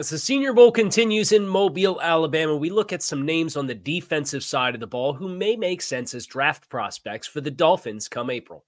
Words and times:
As 0.00 0.10
the 0.10 0.18
Senior 0.18 0.52
Bowl 0.52 0.72
continues 0.72 1.30
in 1.30 1.46
Mobile, 1.46 2.00
Alabama, 2.00 2.56
we 2.56 2.68
look 2.68 2.92
at 2.92 3.00
some 3.00 3.24
names 3.24 3.56
on 3.56 3.68
the 3.68 3.76
defensive 3.76 4.42
side 4.42 4.74
of 4.74 4.80
the 4.80 4.88
ball 4.88 5.12
who 5.12 5.28
may 5.28 5.54
make 5.54 5.80
sense 5.80 6.14
as 6.14 6.26
draft 6.26 6.68
prospects 6.68 7.28
for 7.28 7.40
the 7.40 7.52
Dolphins 7.52 8.08
come 8.08 8.28
April. 8.28 8.64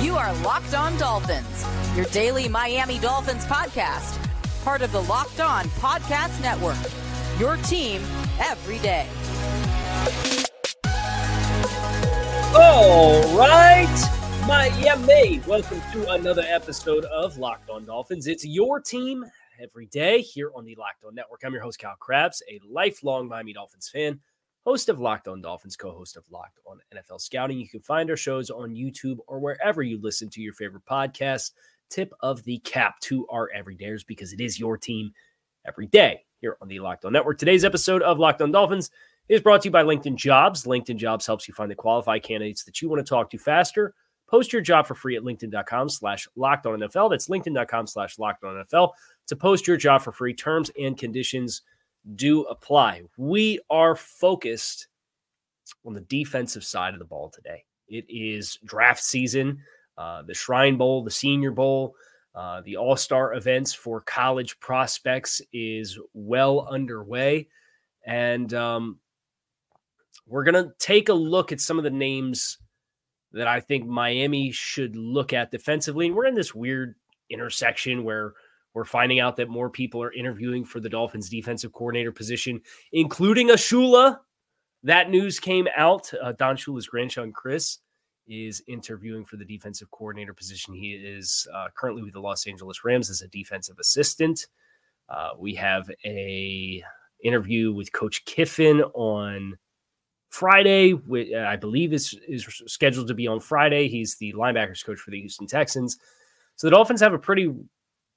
You 0.00 0.14
are 0.14 0.32
Locked 0.44 0.74
On 0.74 0.96
Dolphins, 0.96 1.66
your 1.96 2.04
daily 2.06 2.48
Miami 2.48 3.00
Dolphins 3.00 3.44
podcast, 3.46 4.16
part 4.62 4.80
of 4.80 4.92
the 4.92 5.02
Locked 5.02 5.40
On 5.40 5.64
Podcast 5.80 6.40
Network. 6.40 6.78
Your 7.36 7.56
team 7.66 8.02
every 8.38 8.78
day. 8.78 9.08
All 12.54 13.36
right. 13.36 14.19
Miami. 14.50 15.38
Welcome 15.46 15.80
to 15.92 16.10
another 16.10 16.42
episode 16.44 17.04
of 17.04 17.38
Locked 17.38 17.70
On 17.70 17.84
Dolphins. 17.84 18.26
It's 18.26 18.44
your 18.44 18.80
team 18.80 19.24
every 19.62 19.86
day 19.86 20.22
here 20.22 20.50
on 20.56 20.64
the 20.64 20.74
Locked 20.74 21.04
On 21.04 21.14
Network. 21.14 21.42
I'm 21.44 21.52
your 21.52 21.62
host, 21.62 21.78
Kyle 21.78 21.94
Crabbs, 22.00 22.42
a 22.50 22.58
lifelong 22.68 23.28
Miami 23.28 23.52
Dolphins 23.52 23.88
fan, 23.88 24.18
host 24.66 24.88
of 24.88 24.98
Locked 24.98 25.28
On 25.28 25.40
Dolphins, 25.40 25.76
co 25.76 25.92
host 25.92 26.16
of 26.16 26.24
Locked 26.32 26.58
On 26.66 26.80
NFL 26.92 27.20
Scouting. 27.20 27.60
You 27.60 27.68
can 27.68 27.80
find 27.80 28.10
our 28.10 28.16
shows 28.16 28.50
on 28.50 28.74
YouTube 28.74 29.18
or 29.28 29.38
wherever 29.38 29.84
you 29.84 30.00
listen 30.02 30.28
to 30.30 30.40
your 30.40 30.52
favorite 30.52 30.84
podcast. 30.84 31.52
Tip 31.88 32.12
of 32.18 32.42
the 32.42 32.58
cap 32.58 32.98
to 33.02 33.28
our 33.28 33.50
everydayers 33.56 34.04
because 34.04 34.32
it 34.32 34.40
is 34.40 34.58
your 34.58 34.76
team 34.76 35.12
every 35.64 35.86
day 35.86 36.24
here 36.40 36.56
on 36.60 36.66
the 36.66 36.80
Locked 36.80 37.04
On 37.04 37.12
Network. 37.12 37.38
Today's 37.38 37.64
episode 37.64 38.02
of 38.02 38.18
Locked 38.18 38.42
On 38.42 38.50
Dolphins 38.50 38.90
is 39.28 39.40
brought 39.40 39.62
to 39.62 39.68
you 39.68 39.72
by 39.72 39.84
LinkedIn 39.84 40.16
Jobs. 40.16 40.64
LinkedIn 40.64 40.96
Jobs 40.96 41.24
helps 41.24 41.46
you 41.46 41.54
find 41.54 41.70
the 41.70 41.76
qualified 41.76 42.24
candidates 42.24 42.64
that 42.64 42.82
you 42.82 42.88
want 42.88 42.98
to 42.98 43.08
talk 43.08 43.30
to 43.30 43.38
faster 43.38 43.94
Post 44.30 44.52
your 44.52 44.62
job 44.62 44.86
for 44.86 44.94
free 44.94 45.16
at 45.16 45.24
LinkedIn.com 45.24 45.88
slash 45.88 46.28
locked 46.36 46.64
on 46.64 46.78
NFL. 46.78 47.10
That's 47.10 47.28
LinkedIn.com 47.28 47.88
slash 47.88 48.16
locked 48.16 48.44
on 48.44 48.64
NFL. 48.64 48.92
To 49.26 49.36
post 49.36 49.66
your 49.66 49.76
job 49.76 50.02
for 50.02 50.12
free, 50.12 50.32
terms 50.32 50.70
and 50.78 50.96
conditions 50.96 51.62
do 52.14 52.42
apply. 52.42 53.02
We 53.16 53.58
are 53.70 53.96
focused 53.96 54.86
on 55.84 55.94
the 55.94 56.00
defensive 56.02 56.62
side 56.62 56.92
of 56.92 57.00
the 57.00 57.06
ball 57.06 57.28
today. 57.28 57.64
It 57.88 58.04
is 58.08 58.56
draft 58.64 59.02
season, 59.02 59.58
uh, 59.98 60.22
the 60.22 60.34
Shrine 60.34 60.76
Bowl, 60.76 61.02
the 61.02 61.10
Senior 61.10 61.50
Bowl, 61.50 61.96
uh, 62.36 62.62
the 62.64 62.76
All 62.76 62.96
Star 62.96 63.34
events 63.34 63.72
for 63.72 64.00
college 64.00 64.60
prospects 64.60 65.42
is 65.52 65.98
well 66.14 66.68
underway. 66.70 67.48
And 68.06 68.54
um, 68.54 69.00
we're 70.24 70.44
going 70.44 70.64
to 70.64 70.72
take 70.78 71.08
a 71.08 71.14
look 71.14 71.50
at 71.50 71.60
some 71.60 71.78
of 71.78 71.84
the 71.84 71.90
names 71.90 72.58
that 73.32 73.46
I 73.46 73.60
think 73.60 73.86
Miami 73.86 74.50
should 74.50 74.96
look 74.96 75.32
at 75.32 75.50
defensively. 75.50 76.06
And 76.06 76.14
we're 76.14 76.26
in 76.26 76.34
this 76.34 76.54
weird 76.54 76.96
intersection 77.30 78.04
where 78.04 78.34
we're 78.74 78.84
finding 78.84 79.20
out 79.20 79.36
that 79.36 79.48
more 79.48 79.70
people 79.70 80.02
are 80.02 80.12
interviewing 80.12 80.64
for 80.64 80.80
the 80.80 80.88
Dolphins 80.88 81.28
defensive 81.28 81.72
coordinator 81.72 82.12
position, 82.12 82.60
including 82.92 83.50
a 83.50 83.54
Shula. 83.54 84.18
That 84.82 85.10
news 85.10 85.38
came 85.38 85.68
out. 85.76 86.10
Uh, 86.22 86.32
Don 86.32 86.56
Shula's 86.56 86.86
grandson, 86.86 87.32
Chris, 87.32 87.78
is 88.28 88.62
interviewing 88.68 89.24
for 89.24 89.36
the 89.36 89.44
defensive 89.44 89.90
coordinator 89.90 90.32
position. 90.32 90.72
He 90.72 90.92
is 90.92 91.46
uh, 91.54 91.66
currently 91.76 92.02
with 92.02 92.12
the 92.12 92.20
Los 92.20 92.46
Angeles 92.46 92.84
Rams 92.84 93.10
as 93.10 93.22
a 93.22 93.28
defensive 93.28 93.78
assistant. 93.78 94.46
Uh, 95.08 95.30
we 95.38 95.54
have 95.54 95.90
a 96.04 96.82
interview 97.22 97.72
with 97.72 97.92
Coach 97.92 98.24
Kiffin 98.24 98.82
on 98.94 99.58
Friday, 100.30 100.94
uh, 100.94 101.46
I 101.46 101.56
believe 101.56 101.92
is 101.92 102.18
is 102.26 102.46
scheduled 102.66 103.08
to 103.08 103.14
be 103.14 103.26
on 103.26 103.40
Friday. 103.40 103.88
He's 103.88 104.16
the 104.16 104.32
linebackers 104.32 104.84
coach 104.84 104.98
for 104.98 105.10
the 105.10 105.20
Houston 105.20 105.46
Texans. 105.46 105.98
So 106.56 106.66
the 106.66 106.72
Dolphins 106.72 107.00
have 107.00 107.14
a 107.14 107.18
pretty 107.18 107.52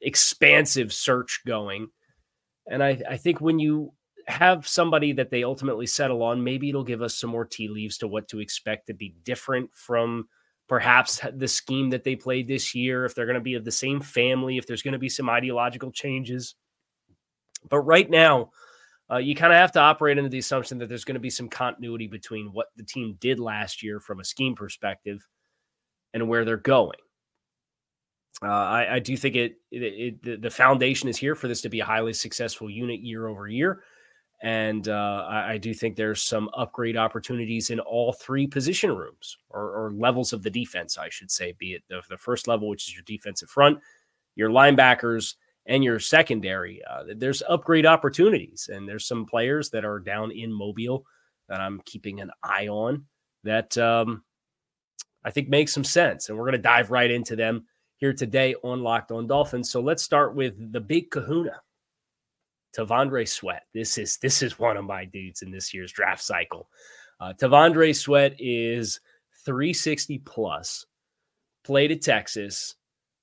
expansive 0.01 0.93
search 0.93 1.41
going. 1.45 1.87
And 2.67 2.83
I, 2.83 3.01
I 3.09 3.17
think 3.17 3.41
when 3.41 3.59
you 3.59 3.93
have 4.27 4.67
somebody 4.67 5.11
that 5.13 5.29
they 5.29 5.43
ultimately 5.43 5.87
settle 5.87 6.23
on, 6.23 6.43
maybe 6.43 6.69
it'll 6.69 6.83
give 6.83 7.01
us 7.01 7.15
some 7.15 7.29
more 7.29 7.45
tea 7.45 7.67
leaves 7.67 7.97
to 7.99 8.07
what 8.07 8.27
to 8.29 8.39
expect 8.39 8.87
to 8.87 8.93
be 8.93 9.15
different 9.23 9.69
from 9.73 10.27
perhaps 10.69 11.19
the 11.33 11.47
scheme 11.47 11.89
that 11.89 12.03
they 12.03 12.15
played 12.15 12.47
this 12.47 12.73
year, 12.73 13.05
if 13.05 13.15
they're 13.15 13.25
going 13.25 13.35
to 13.35 13.41
be 13.41 13.55
of 13.55 13.65
the 13.65 13.71
same 13.71 13.99
family, 13.99 14.57
if 14.57 14.65
there's 14.65 14.81
going 14.81 14.93
to 14.93 14.99
be 14.99 15.09
some 15.09 15.29
ideological 15.29 15.91
changes. 15.91 16.55
But 17.69 17.79
right 17.79 18.09
now, 18.09 18.51
uh, 19.13 19.17
you 19.17 19.35
kind 19.35 19.53
of 19.53 19.57
have 19.57 19.71
to 19.73 19.79
operate 19.79 20.17
under 20.17 20.29
the 20.29 20.39
assumption 20.39 20.77
that 20.79 20.89
there's 20.89 21.05
going 21.05 21.15
to 21.15 21.19
be 21.19 21.29
some 21.29 21.49
continuity 21.49 22.07
between 22.07 22.47
what 22.47 22.67
the 22.75 22.83
team 22.83 23.17
did 23.19 23.39
last 23.39 23.83
year 23.83 23.99
from 23.99 24.19
a 24.19 24.25
scheme 24.25 24.55
perspective 24.55 25.27
and 26.13 26.27
where 26.27 26.45
they're 26.45 26.57
going. 26.57 26.99
Uh, 28.41 28.47
I, 28.47 28.95
I, 28.95 28.99
do 28.99 29.15
think 29.15 29.35
it, 29.35 29.57
it, 29.71 30.17
it, 30.23 30.41
the 30.41 30.49
foundation 30.49 31.07
is 31.07 31.17
here 31.17 31.35
for 31.35 31.47
this 31.47 31.61
to 31.61 31.69
be 31.69 31.81
a 31.81 31.85
highly 31.85 32.13
successful 32.13 32.69
unit 32.69 32.99
year 32.99 33.27
over 33.27 33.47
year, 33.47 33.83
and 34.41 34.89
uh, 34.89 35.25
I, 35.29 35.51
I, 35.51 35.57
do 35.57 35.73
think 35.73 35.95
there's 35.95 36.23
some 36.23 36.49
upgrade 36.57 36.97
opportunities 36.97 37.69
in 37.69 37.79
all 37.79 38.11
three 38.11 38.47
position 38.47 38.91
rooms 38.91 39.37
or, 39.49 39.61
or 39.61 39.93
levels 39.93 40.33
of 40.33 40.41
the 40.41 40.49
defense, 40.49 40.97
I 40.97 41.09
should 41.09 41.29
say, 41.29 41.53
be 41.57 41.73
it 41.73 41.83
the, 41.89 42.01
the 42.09 42.17
first 42.17 42.47
level, 42.47 42.67
which 42.67 42.89
is 42.89 42.95
your 42.95 43.03
defensive 43.05 43.49
front, 43.49 43.77
your 44.35 44.49
linebackers, 44.49 45.35
and 45.65 45.83
your 45.83 45.99
secondary. 45.99 46.81
Uh, 46.89 47.03
there's 47.15 47.43
upgrade 47.47 47.85
opportunities, 47.85 48.69
and 48.71 48.87
there's 48.87 49.07
some 49.07 49.25
players 49.25 49.69
that 49.69 49.85
are 49.85 49.99
down 49.99 50.31
in 50.31 50.51
Mobile 50.51 51.05
that 51.49 51.61
I'm 51.61 51.81
keeping 51.85 52.21
an 52.21 52.31
eye 52.43 52.67
on 52.67 53.05
that 53.43 53.77
um, 53.77 54.23
I 55.23 55.31
think 55.31 55.49
makes 55.49 55.73
some 55.73 55.83
sense. 55.83 56.29
And 56.29 56.37
we're 56.37 56.45
going 56.45 56.53
to 56.53 56.57
dive 56.57 56.91
right 56.91 57.09
into 57.09 57.35
them 57.35 57.65
here 57.97 58.13
today 58.13 58.55
on 58.63 58.81
Locked 58.81 59.11
On 59.11 59.27
Dolphins. 59.27 59.69
So 59.69 59.81
let's 59.81 60.03
start 60.03 60.35
with 60.35 60.71
the 60.71 60.81
big 60.81 61.09
kahuna. 61.11 61.61
T'Vondre 62.75 63.27
Sweat. 63.27 63.63
This 63.73 63.97
is 63.97 64.17
this 64.17 64.41
is 64.41 64.57
one 64.57 64.77
of 64.77 64.85
my 64.85 65.05
dudes 65.05 65.43
in 65.43 65.51
this 65.51 65.73
year's 65.73 65.91
draft 65.91 66.23
cycle. 66.23 66.69
Uh, 67.19 67.33
T'Vondre 67.33 67.95
Sweat 67.95 68.35
is 68.39 68.99
360 69.45 70.19
plus, 70.19 70.85
played 71.63 71.91
at 71.91 72.01
Texas, 72.01 72.75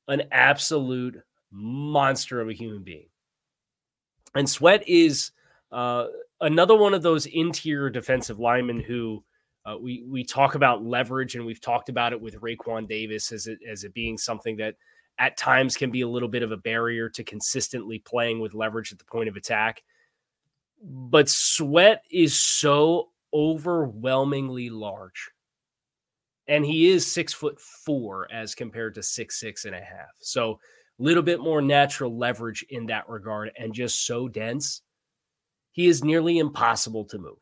an 0.06 0.22
absolute 0.30 1.20
monster 1.50 2.40
of 2.40 2.48
a 2.48 2.52
human 2.52 2.82
being. 2.82 3.08
And 4.34 4.48
Sweat 4.48 4.88
is 4.88 5.32
uh, 5.72 6.06
another 6.40 6.76
one 6.76 6.94
of 6.94 7.02
those 7.02 7.26
interior 7.26 7.90
defensive 7.90 8.38
linemen 8.38 8.80
who 8.80 9.24
uh, 9.66 9.76
we 9.76 10.04
we 10.08 10.24
talk 10.24 10.54
about 10.54 10.84
leverage, 10.84 11.34
and 11.34 11.44
we've 11.44 11.60
talked 11.60 11.88
about 11.88 12.12
it 12.12 12.20
with 12.20 12.40
Raekwon 12.40 12.88
Davis 12.88 13.30
as 13.32 13.46
it 13.46 13.58
as 13.68 13.84
it 13.84 13.92
being 13.92 14.16
something 14.16 14.56
that 14.56 14.76
at 15.18 15.36
times 15.36 15.76
can 15.76 15.90
be 15.90 16.00
a 16.00 16.08
little 16.08 16.28
bit 16.28 16.42
of 16.42 16.50
a 16.50 16.56
barrier 16.56 17.08
to 17.10 17.22
consistently 17.22 17.98
playing 17.98 18.40
with 18.40 18.54
leverage 18.54 18.90
at 18.90 18.98
the 18.98 19.04
point 19.04 19.28
of 19.28 19.36
attack. 19.36 19.82
But 20.82 21.28
Sweat 21.28 22.02
is 22.10 22.40
so 22.40 23.10
overwhelmingly 23.32 24.70
large. 24.70 25.30
And 26.48 26.64
he 26.64 26.88
is 26.88 27.10
six 27.10 27.32
foot 27.32 27.60
four 27.60 28.28
as 28.32 28.54
compared 28.54 28.94
to 28.94 29.02
six, 29.02 29.38
six 29.38 29.66
and 29.66 29.74
a 29.74 29.80
half. 29.80 30.08
So 30.20 30.58
little 31.00 31.22
bit 31.22 31.40
more 31.40 31.62
natural 31.62 32.16
leverage 32.16 32.64
in 32.68 32.86
that 32.86 33.08
regard 33.08 33.50
and 33.58 33.72
just 33.72 34.06
so 34.06 34.28
dense, 34.28 34.82
he 35.72 35.86
is 35.86 36.04
nearly 36.04 36.38
impossible 36.38 37.04
to 37.06 37.18
move. 37.18 37.38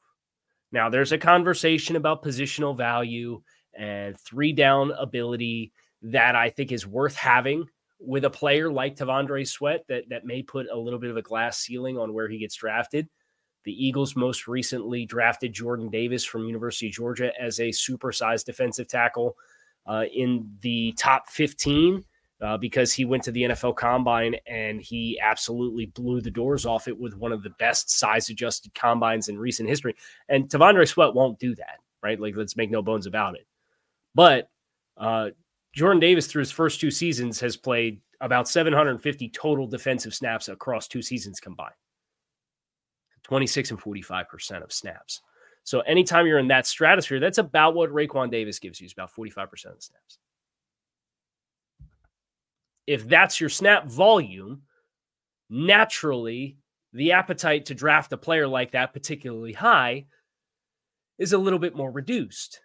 Now, 0.71 0.89
there's 0.91 1.13
a 1.13 1.19
conversation 1.19 1.97
about 1.97 2.23
positional 2.23 2.77
value 2.77 3.43
and 3.77 4.19
three 4.19 4.53
down 4.53 4.93
ability 4.93 5.73
that 6.03 6.37
I 6.37 6.51
think 6.51 6.73
is 6.73 6.87
worth 6.87 7.17
having 7.17 7.67
with 8.01 8.25
a 8.25 8.31
player 8.31 8.71
like 8.71 8.97
T'Vondre 8.97 9.47
Sweat 9.47 9.85
that, 9.89 10.05
that 10.11 10.25
may 10.25 10.43
put 10.43 10.67
a 10.71 10.79
little 10.79 11.01
bit 11.01 11.11
of 11.11 11.17
a 11.17 11.23
glass 11.23 11.59
ceiling 11.59 11.99
on 11.99 12.13
where 12.15 12.29
he 12.29 12.39
gets 12.39 12.55
drafted. 12.55 13.09
The 13.65 13.73
Eagles 13.73 14.15
most 14.15 14.47
recently 14.47 15.05
drafted 15.05 15.53
Jordan 15.53 15.91
Davis 15.91 16.25
from 16.25 16.47
University 16.47 16.89
of 16.89 16.93
Georgia 16.93 17.33
as 17.41 17.59
a 17.59 17.71
supersized 17.71 18.45
defensive 18.45 18.89
tackle 18.89 19.37
uh, 19.87 20.05
in 20.15 20.57
the 20.61 20.93
top 20.93 21.29
15 21.29 22.05
uh, 22.41 22.56
because 22.56 22.93
he 22.93 23.04
went 23.04 23.22
to 23.25 23.32
the 23.32 23.43
NFL 23.43 23.76
Combine 23.76 24.37
and 24.47 24.81
he 24.81 25.19
absolutely 25.21 25.86
blew 25.86 26.21
the 26.21 26.30
doors 26.30 26.66
off 26.66 26.89
it 26.89 26.98
with 26.98 27.16
one 27.16 27.33
of 27.33 27.42
the 27.42 27.51
best 27.59 27.91
size 27.91 28.30
adjusted 28.30 28.72
combines 28.74 29.28
in 29.28 29.39
recent 29.39 29.68
history. 29.68 29.97
And 30.28 30.48
T'Vondre 30.48 30.86
Sweat 30.86 31.15
won't 31.15 31.39
do 31.39 31.54
that, 31.57 31.78
right? 32.03 32.21
Like, 32.21 32.36
let's 32.36 32.57
make 32.57 32.71
no 32.71 32.83
bones 32.83 33.07
about 33.07 33.34
it. 33.34 33.47
But 34.15 34.51
uh, 34.97 35.30
Jordan 35.74 36.01
Davis, 36.01 36.27
through 36.27 36.41
his 36.41 36.53
first 36.53 36.80
two 36.80 36.91
seasons, 36.91 37.41
has 37.41 37.57
played 37.57 38.01
about 38.21 38.48
750 38.48 39.28
total 39.30 39.66
defensive 39.66 40.15
snaps 40.15 40.48
across 40.48 40.89
two 40.89 41.03
seasons 41.03 41.41
combined 41.41 41.74
26 43.24 43.72
and 43.72 43.80
45% 43.80 44.63
of 44.63 44.72
snaps. 44.72 45.22
So 45.65 45.80
anytime 45.80 46.27
you're 46.27 46.39
in 46.39 46.48
that 46.48 46.66
stratosphere, 46.66 47.21
that's 47.21 47.39
about 47.39 47.74
what 47.74 47.91
Raekwon 47.91 48.30
Davis 48.30 48.59
gives 48.59 48.80
you, 48.80 48.86
is 48.86 48.92
about 48.92 49.13
45% 49.13 49.42
of 49.66 49.77
the 49.77 49.83
snaps 49.83 50.18
if 52.89 53.07
that's 53.07 53.39
your 53.39 53.51
snap 53.51 53.87
volume, 53.87 54.63
naturally 55.51 56.57
the 56.95 57.13
appetite 57.13 57.67
to 57.67 57.75
draft 57.75 58.15
a 58.15 58.17
player 58.17 58.49
like 58.49 58.73
that, 58.73 58.95
particularly 58.95 59.53
high, 59.53 60.07
is 61.19 61.35
a 61.35 61.39
little 61.39 61.59
bit 61.59 61.77
more 61.77 61.91
reduced. 61.91 62.61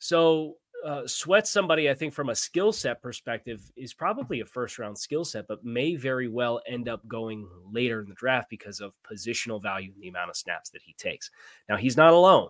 So 0.00 0.56
uh, 0.84 1.06
Sweat, 1.06 1.46
somebody 1.46 1.88
I 1.88 1.94
think 1.94 2.12
from 2.12 2.30
a 2.30 2.34
skill 2.34 2.72
set 2.72 3.00
perspective, 3.00 3.62
is 3.76 3.94
probably 3.94 4.40
a 4.40 4.44
first 4.44 4.76
round 4.80 4.98
skill 4.98 5.24
set, 5.24 5.46
but 5.46 5.64
may 5.64 5.94
very 5.94 6.26
well 6.26 6.60
end 6.66 6.88
up 6.88 7.06
going 7.06 7.46
later 7.72 8.00
in 8.00 8.08
the 8.08 8.14
draft 8.16 8.50
because 8.50 8.80
of 8.80 8.96
positional 9.08 9.62
value 9.62 9.92
and 9.94 10.02
the 10.02 10.08
amount 10.08 10.30
of 10.30 10.36
snaps 10.36 10.70
that 10.70 10.82
he 10.82 10.94
takes. 10.94 11.30
Now 11.68 11.76
he's 11.76 11.96
not 11.96 12.12
alone. 12.12 12.48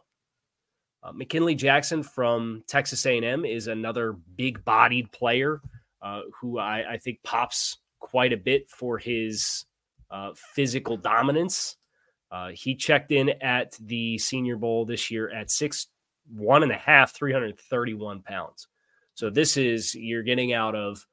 Uh, 1.03 1.13
McKinley 1.13 1.55
Jackson 1.55 2.03
from 2.03 2.65
Texas 2.67 3.05
A&M 3.05 3.45
is 3.45 3.67
another 3.67 4.15
big-bodied 4.37 5.13
player 5.13 5.61
uh, 6.03 6.23
who 6.41 6.59
I, 6.59 6.93
I, 6.93 6.97
think 6.99 7.23
pops 7.23 7.79
quite 7.99 8.33
a 8.33 8.37
bit 8.37 8.71
for 8.71 8.97
his 8.99 9.67
uh, 10.11 10.31
physical 10.35 10.97
dominance. 10.97 11.77
Uh, 12.31 12.51
he 12.55 12.75
checked 12.75 13.13
in 13.13 13.31
at 13.43 13.77
the 13.81 14.17
Senior 14.19 14.57
Bowl 14.57 14.85
this 14.85 15.11
year 15.11 15.31
at 15.31 15.51
six 15.51 15.89
one 16.33 16.63
and 16.63 16.73
a 16.73 16.77
half, 16.77 17.15
331 17.15 18.23
pounds. 18.23 18.69
So 19.15 19.31
this 19.31 19.57
is 19.57 19.95
you're 19.95 20.23
getting 20.23 20.53
out 20.53 20.75
of 20.75 21.07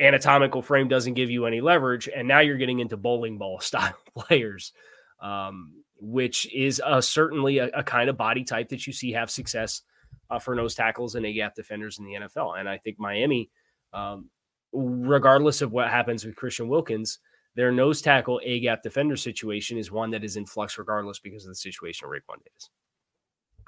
anatomical 0.00 0.62
frame 0.62 0.88
doesn't 0.88 1.14
give 1.14 1.30
you 1.30 1.46
any 1.46 1.60
leverage, 1.60 2.08
and 2.08 2.26
now 2.26 2.40
you're 2.40 2.56
getting 2.56 2.80
into 2.80 2.96
bowling 2.96 3.38
ball 3.38 3.60
style 3.60 3.96
players, 4.16 4.72
um, 5.20 5.72
which 6.00 6.52
is 6.52 6.80
a, 6.84 7.02
certainly 7.02 7.58
a, 7.58 7.68
a, 7.68 7.84
kind 7.84 8.08
of 8.08 8.16
body 8.16 8.42
type 8.42 8.70
that 8.70 8.86
you 8.86 8.92
see 8.92 9.12
have 9.12 9.30
success 9.30 9.82
uh, 10.30 10.38
for 10.38 10.54
nose 10.54 10.74
tackles 10.74 11.14
and 11.14 11.26
A 11.26 11.32
gap 11.32 11.54
defenders 11.54 11.98
in 11.98 12.06
the 12.06 12.14
NFL. 12.14 12.58
And 12.58 12.68
I 12.68 12.78
think 12.78 12.98
Miami, 12.98 13.50
um, 13.92 14.30
regardless 14.72 15.62
of 15.62 15.72
what 15.72 15.88
happens 15.88 16.24
with 16.24 16.36
Christian 16.36 16.68
Wilkins, 16.68 17.18
their 17.56 17.72
nose 17.72 18.00
tackle 18.00 18.40
A 18.44 18.60
gap 18.60 18.82
defender 18.82 19.16
situation 19.16 19.76
is 19.76 19.90
one 19.90 20.10
that 20.10 20.24
is 20.24 20.36
in 20.36 20.46
flux 20.46 20.78
regardless 20.78 21.18
because 21.18 21.44
of 21.44 21.50
the 21.50 21.56
situation 21.56 22.06
of 22.06 22.12
Raekwon 22.12 22.42
Davis. 22.44 22.70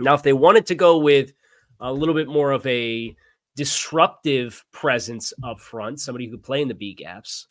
Now, 0.00 0.14
if 0.14 0.22
they 0.22 0.32
wanted 0.32 0.66
to 0.66 0.74
go 0.74 0.98
with 0.98 1.32
a 1.80 1.92
little 1.92 2.14
bit 2.14 2.28
more 2.28 2.52
of 2.52 2.66
a 2.66 3.14
disruptive 3.56 4.64
presence 4.72 5.32
up 5.42 5.60
front, 5.60 6.00
somebody 6.00 6.26
who 6.26 6.32
could 6.32 6.44
play 6.44 6.62
in 6.62 6.68
the 6.68 6.74
B 6.74 6.94
gaps, 6.94 7.48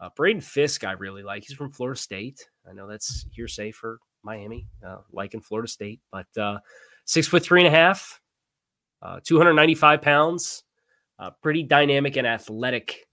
uh, 0.00 0.10
Braden 0.16 0.42
Fiske, 0.42 0.84
I 0.84 0.92
really 0.92 1.22
like. 1.22 1.44
He's 1.44 1.56
from 1.56 1.70
Florida 1.70 1.98
State. 1.98 2.46
I 2.68 2.72
know 2.72 2.86
that's 2.86 3.26
hearsay 3.32 3.70
for 3.70 3.98
Miami, 4.22 4.66
uh, 4.86 4.98
like 5.12 5.34
in 5.34 5.40
Florida 5.40 5.68
State, 5.68 6.00
but 6.12 6.26
uh, 6.36 6.58
six 7.04 7.26
foot 7.26 7.42
three 7.42 7.64
and 7.64 7.74
a 7.74 7.76
half, 7.76 8.20
uh, 9.02 9.20
295 9.24 10.02
pounds, 10.02 10.64
uh, 11.18 11.30
pretty 11.42 11.62
dynamic 11.62 12.16
and 12.16 12.26
athletic 12.26 13.06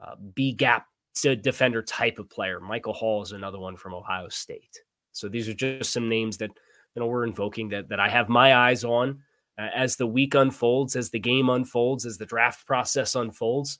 uh, 0.00 0.14
B 0.34 0.52
gap 0.52 0.86
to 1.14 1.36
defender 1.36 1.82
type 1.82 2.18
of 2.18 2.28
player. 2.28 2.60
Michael 2.60 2.92
Hall 2.92 3.22
is 3.22 3.32
another 3.32 3.58
one 3.58 3.76
from 3.76 3.94
Ohio 3.94 4.28
State. 4.28 4.80
So 5.12 5.28
these 5.28 5.48
are 5.48 5.54
just 5.54 5.92
some 5.92 6.08
names 6.08 6.36
that 6.38 6.50
you 6.94 7.00
know 7.00 7.06
we're 7.06 7.24
invoking 7.24 7.68
that 7.70 7.88
that 7.88 8.00
I 8.00 8.08
have 8.08 8.28
my 8.28 8.54
eyes 8.54 8.84
on 8.84 9.22
uh, 9.58 9.68
as 9.74 9.96
the 9.96 10.06
week 10.06 10.34
unfolds, 10.34 10.96
as 10.96 11.10
the 11.10 11.18
game 11.18 11.48
unfolds, 11.48 12.06
as 12.06 12.18
the 12.18 12.26
draft 12.26 12.66
process 12.66 13.14
unfolds, 13.14 13.78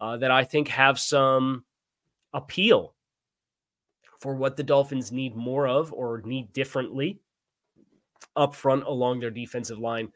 uh, 0.00 0.16
that 0.16 0.30
I 0.30 0.44
think 0.44 0.68
have 0.68 0.98
some 0.98 1.64
appeal 2.32 2.94
for 4.20 4.34
what 4.34 4.56
the 4.56 4.62
Dolphins 4.62 5.12
need 5.12 5.36
more 5.36 5.66
of 5.66 5.92
or 5.92 6.22
need 6.24 6.52
differently 6.52 7.20
up 8.36 8.54
front 8.54 8.84
along 8.84 9.20
their 9.20 9.30
defensive 9.30 9.78
line. 9.78 10.12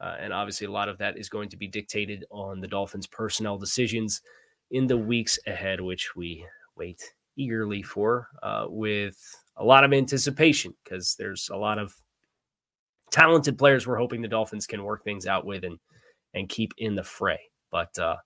Uh, 0.00 0.16
and 0.20 0.32
obviously, 0.32 0.66
a 0.66 0.70
lot 0.70 0.88
of 0.88 0.98
that 0.98 1.18
is 1.18 1.28
going 1.28 1.48
to 1.48 1.56
be 1.56 1.68
dictated 1.68 2.24
on 2.30 2.60
the 2.60 2.68
Dolphins' 2.68 3.06
personnel 3.06 3.58
decisions 3.58 4.22
in 4.70 4.86
the 4.86 4.96
weeks 4.96 5.38
ahead, 5.46 5.80
which 5.80 6.16
we 6.16 6.44
wait 6.76 7.02
eagerly 7.36 7.82
for 7.82 8.28
uh, 8.42 8.66
with 8.68 9.16
a 9.56 9.64
lot 9.64 9.84
of 9.84 9.92
anticipation 9.92 10.74
because 10.82 11.14
there's 11.16 11.48
a 11.52 11.56
lot 11.56 11.78
of 11.78 11.94
talented 13.10 13.56
players 13.56 13.86
we're 13.86 13.96
hoping 13.96 14.20
the 14.20 14.28
Dolphins 14.28 14.66
can 14.66 14.82
work 14.82 15.04
things 15.04 15.26
out 15.26 15.46
with 15.46 15.64
and 15.64 15.78
and 16.34 16.48
keep 16.48 16.72
in 16.78 16.96
the 16.96 17.04
fray. 17.04 17.38
But 17.70 17.96
uh, 17.98 18.16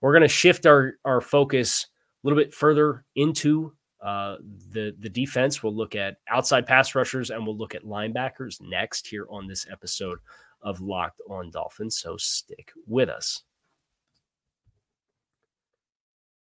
we're 0.00 0.12
going 0.12 0.22
to 0.22 0.28
shift 0.28 0.66
our 0.66 0.94
our 1.04 1.20
focus 1.20 1.86
a 2.22 2.26
little 2.26 2.42
bit 2.42 2.54
further 2.54 3.04
into 3.16 3.74
uh, 4.02 4.36
the 4.72 4.94
the 4.98 5.10
defense. 5.10 5.62
We'll 5.62 5.76
look 5.76 5.94
at 5.94 6.16
outside 6.28 6.66
pass 6.66 6.94
rushers 6.94 7.30
and 7.30 7.44
we'll 7.44 7.56
look 7.56 7.74
at 7.74 7.84
linebackers 7.84 8.60
next 8.62 9.06
here 9.06 9.26
on 9.28 9.46
this 9.46 9.66
episode 9.70 10.18
of 10.62 10.80
Locked 10.80 11.20
On 11.28 11.50
Dolphins. 11.50 11.98
So 11.98 12.16
stick 12.16 12.72
with 12.86 13.08
us. 13.08 13.42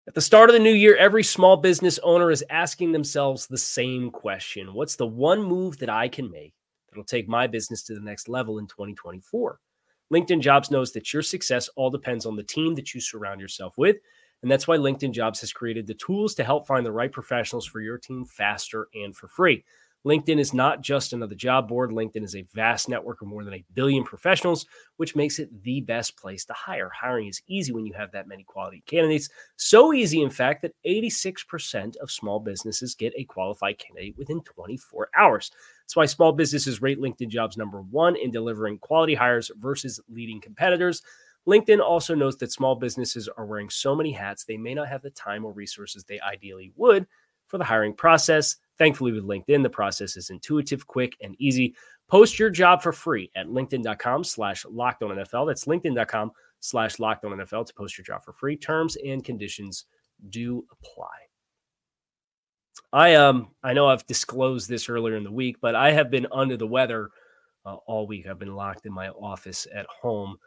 At 0.07 0.15
the 0.15 0.21
start 0.21 0.49
of 0.49 0.55
the 0.55 0.59
new 0.59 0.73
year, 0.73 0.95
every 0.95 1.23
small 1.23 1.55
business 1.55 1.99
owner 1.99 2.31
is 2.31 2.43
asking 2.49 2.91
themselves 2.91 3.45
the 3.45 3.59
same 3.59 4.09
question 4.09 4.73
What's 4.73 4.95
the 4.95 5.05
one 5.05 5.41
move 5.41 5.77
that 5.77 5.89
I 5.89 6.07
can 6.07 6.31
make 6.31 6.55
that'll 6.89 7.03
take 7.03 7.27
my 7.27 7.45
business 7.45 7.83
to 7.83 7.93
the 7.93 8.01
next 8.01 8.27
level 8.27 8.57
in 8.57 8.65
2024? 8.65 9.59
LinkedIn 10.11 10.39
Jobs 10.41 10.71
knows 10.71 10.91
that 10.93 11.13
your 11.13 11.21
success 11.21 11.69
all 11.75 11.91
depends 11.91 12.25
on 12.25 12.35
the 12.35 12.41
team 12.41 12.73
that 12.73 12.95
you 12.95 12.99
surround 12.99 13.39
yourself 13.39 13.77
with. 13.77 13.97
And 14.41 14.49
that's 14.49 14.67
why 14.67 14.77
LinkedIn 14.77 15.11
Jobs 15.11 15.41
has 15.41 15.53
created 15.53 15.85
the 15.85 15.93
tools 15.93 16.33
to 16.35 16.43
help 16.43 16.65
find 16.65 16.85
the 16.85 16.91
right 16.91 17.11
professionals 17.11 17.67
for 17.67 17.81
your 17.81 17.99
team 17.99 18.25
faster 18.25 18.87
and 18.95 19.15
for 19.15 19.27
free. 19.27 19.63
LinkedIn 20.05 20.39
is 20.39 20.53
not 20.53 20.81
just 20.81 21.11
another 21.11 21.35
job 21.35 21.67
board. 21.67 21.91
LinkedIn 21.91 22.23
is 22.23 22.35
a 22.35 22.45
vast 22.53 22.87
network 22.87 23.21
of 23.21 23.27
more 23.27 23.43
than 23.43 23.53
a 23.53 23.65
billion 23.73 24.03
professionals, 24.03 24.65
which 24.97 25.15
makes 25.15 25.39
it 25.39 25.49
the 25.63 25.81
best 25.81 26.17
place 26.17 26.45
to 26.45 26.53
hire. 26.53 26.89
Hiring 26.89 27.27
is 27.27 27.41
easy 27.47 27.73
when 27.73 27.85
you 27.85 27.93
have 27.93 28.11
that 28.13 28.27
many 28.27 28.43
quality 28.43 28.81
candidates. 28.85 29.29
So 29.57 29.93
easy, 29.93 30.21
in 30.21 30.29
fact, 30.29 30.61
that 30.61 30.75
86% 30.85 31.97
of 31.97 32.09
small 32.09 32.39
businesses 32.39 32.95
get 32.95 33.13
a 33.17 33.25
qualified 33.25 33.77
candidate 33.77 34.17
within 34.17 34.41
24 34.41 35.09
hours. 35.17 35.51
That's 35.83 35.95
why 35.95 36.05
small 36.05 36.31
businesses 36.31 36.81
rate 36.81 36.99
LinkedIn 36.99 37.29
jobs 37.29 37.57
number 37.57 37.81
one 37.81 38.15
in 38.15 38.31
delivering 38.31 38.79
quality 38.79 39.15
hires 39.15 39.51
versus 39.59 39.99
leading 40.09 40.39
competitors. 40.39 41.01
LinkedIn 41.47 41.81
also 41.81 42.15
knows 42.15 42.37
that 42.37 42.51
small 42.51 42.75
businesses 42.75 43.27
are 43.27 43.45
wearing 43.45 43.69
so 43.69 43.95
many 43.95 44.11
hats, 44.11 44.43
they 44.43 44.57
may 44.57 44.73
not 44.73 44.87
have 44.87 45.01
the 45.01 45.09
time 45.09 45.43
or 45.43 45.51
resources 45.51 46.03
they 46.03 46.19
ideally 46.19 46.71
would 46.75 47.07
for 47.47 47.57
the 47.57 47.63
hiring 47.63 47.93
process. 47.93 48.57
Thankfully, 48.79 49.11
with 49.11 49.25
LinkedIn, 49.25 49.61
the 49.61 49.69
process 49.69 50.17
is 50.17 50.29
intuitive, 50.29 50.87
quick, 50.87 51.15
and 51.21 51.35
easy. 51.37 51.75
Post 52.07 52.39
your 52.39 52.49
job 52.49 52.81
for 52.81 52.91
free 52.91 53.29
at 53.35 53.47
linkedin.com 53.47 54.23
slash 54.23 54.65
locked 54.65 55.03
on 55.03 55.11
NFL. 55.11 55.47
That's 55.47 55.65
linkedin.com 55.65 56.31
slash 56.61 56.97
locked 56.97 57.25
on 57.25 57.37
NFL 57.37 57.67
to 57.67 57.73
post 57.73 57.97
your 57.97 58.05
job 58.05 58.23
for 58.23 58.33
free. 58.33 58.55
Terms 58.55 58.97
and 59.05 59.23
conditions 59.23 59.85
do 60.29 60.65
apply. 60.71 61.07
I 62.91 63.15
um 63.15 63.49
I 63.63 63.73
know 63.73 63.87
I've 63.87 64.07
disclosed 64.07 64.67
this 64.67 64.89
earlier 64.89 65.15
in 65.15 65.23
the 65.23 65.31
week, 65.31 65.57
but 65.61 65.75
I 65.75 65.91
have 65.91 66.09
been 66.09 66.27
under 66.31 66.57
the 66.57 66.65
weather 66.65 67.09
uh, 67.65 67.75
all 67.85 68.07
week. 68.07 68.27
I've 68.27 68.39
been 68.39 68.55
locked 68.55 68.85
in 68.85 68.93
my 68.93 69.09
office 69.09 69.67
at 69.73 69.85
home 69.87 70.37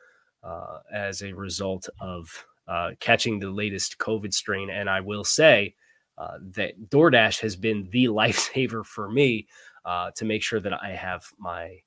uh, 0.43 0.79
as 0.93 1.23
a 1.23 1.33
result 1.33 1.89
of 2.01 2.29
uh, 2.67 2.93
catching 2.99 3.39
the 3.39 3.51
latest 3.51 3.99
COVID 3.99 4.35
strain, 4.35 4.71
and 4.71 4.91
I 4.91 5.01
will 5.01 5.25
say 5.25 5.75
uh, 6.19 6.39
that 6.55 6.91
DoorDash 6.91 7.41
has 7.41 7.57
been 7.57 7.89
the 7.91 8.05
lifesaver 8.09 8.85
for 8.85 9.11
me 9.11 9.47
uh, 9.85 10.11
to 10.17 10.25
make 10.25 10.43
sure 10.43 10.61
that 10.61 10.73
I 10.83 10.91
have 10.91 11.25
my 11.39 11.79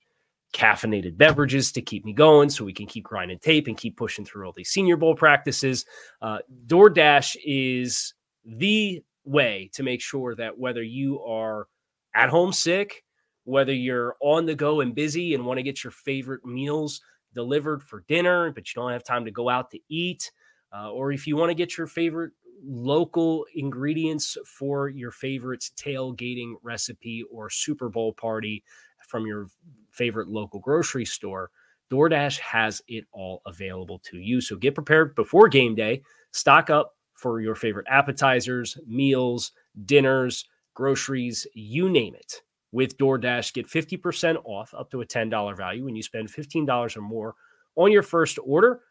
caffeinated 0.54 1.18
beverages 1.18 1.72
to 1.74 1.82
keep 1.82 2.06
me 2.06 2.14
going 2.14 2.50
so 2.50 2.64
we 2.64 2.74
can 2.74 2.88
keep 2.88 3.04
grinding 3.04 3.40
tape 3.40 3.68
and 3.68 3.78
keep 3.78 3.98
pushing 3.98 4.24
through 4.24 4.46
all 4.46 4.54
these 4.54 4.70
senior 4.70 4.96
bowl 4.96 5.14
practices. 5.14 5.86
Uh, 6.22 6.40
DoorDash 6.68 7.36
is 7.44 8.14
the 8.46 9.04
way 9.26 9.70
to 9.74 9.84
make 9.84 10.02
sure 10.02 10.34
that 10.36 10.58
whether 10.58 10.82
you 10.82 11.22
are 11.24 11.68
at 12.16 12.30
home 12.30 12.54
sick, 12.54 13.04
whether 13.44 13.74
you're 13.74 14.16
on 14.22 14.46
the 14.46 14.56
go 14.56 14.80
and 14.80 14.96
busy 14.96 15.34
and 15.34 15.46
want 15.46 15.58
to 15.58 15.64
get 15.64 15.84
your 15.84 15.92
favorite 15.92 16.46
meals 16.46 17.02
delivered 17.34 17.84
for 17.84 18.06
dinner, 18.08 18.52
but 18.52 18.68
you 18.74 18.82
don't 18.82 18.92
have 18.92 19.04
time 19.04 19.26
to 19.26 19.32
go 19.32 19.50
out 19.50 19.72
to 19.72 19.80
eat, 19.90 20.32
uh, 20.74 20.90
or 20.90 21.12
if 21.12 21.28
you 21.28 21.36
want 21.36 21.50
to 21.50 21.56
get 21.56 21.78
your 21.78 21.88
favorite 21.88 22.32
local 22.68 23.46
ingredients 23.56 24.38
for 24.46 24.90
your 24.90 25.12
favorite 25.12 25.70
tailgating 25.76 26.54
recipe 26.64 27.24
or 27.32 27.50
Super 27.50 27.90
Bowl 27.90 28.14
party 28.14 28.64
from 29.08 29.26
your 29.26 29.48
favorite 29.92 30.28
local 30.28 30.60
grocery 30.60 31.06
store, 31.06 31.52
DoorDash 31.92 32.40
has 32.40 32.82
it 32.88 33.06
all 33.12 33.42
available 33.46 34.00
to 34.00 34.18
you. 34.18 34.42
So 34.42 34.56
get 34.56 34.74
prepared 34.76 35.16
before 35.16 35.48
game 35.48 35.76
day, 35.76 36.02
stock 36.32 36.70
up 36.70 36.96
for 37.14 37.40
your 37.40 37.56
favorite 37.56 37.88
appetizers, 37.90 38.78
meals, 38.88 39.52
dinners, 39.86 40.46
groceries, 40.74 41.48
you 41.54 41.90
name 41.90 42.16
it. 42.16 42.42
With 42.72 42.98
DoorDash, 42.98 43.54
get 43.54 43.68
50% 43.70 44.38
off 44.44 44.74
up 44.74 44.92
to 44.92 45.02
a 45.02 45.06
$10 45.06 45.56
value 45.56 45.86
when 45.86 45.96
you 45.96 46.04
spend 46.04 46.30
$15 46.30 46.98
or 46.98 47.02
more 47.02 47.36
on 47.76 47.92
your 47.92 48.04
first 48.04 48.38
order 48.44 48.82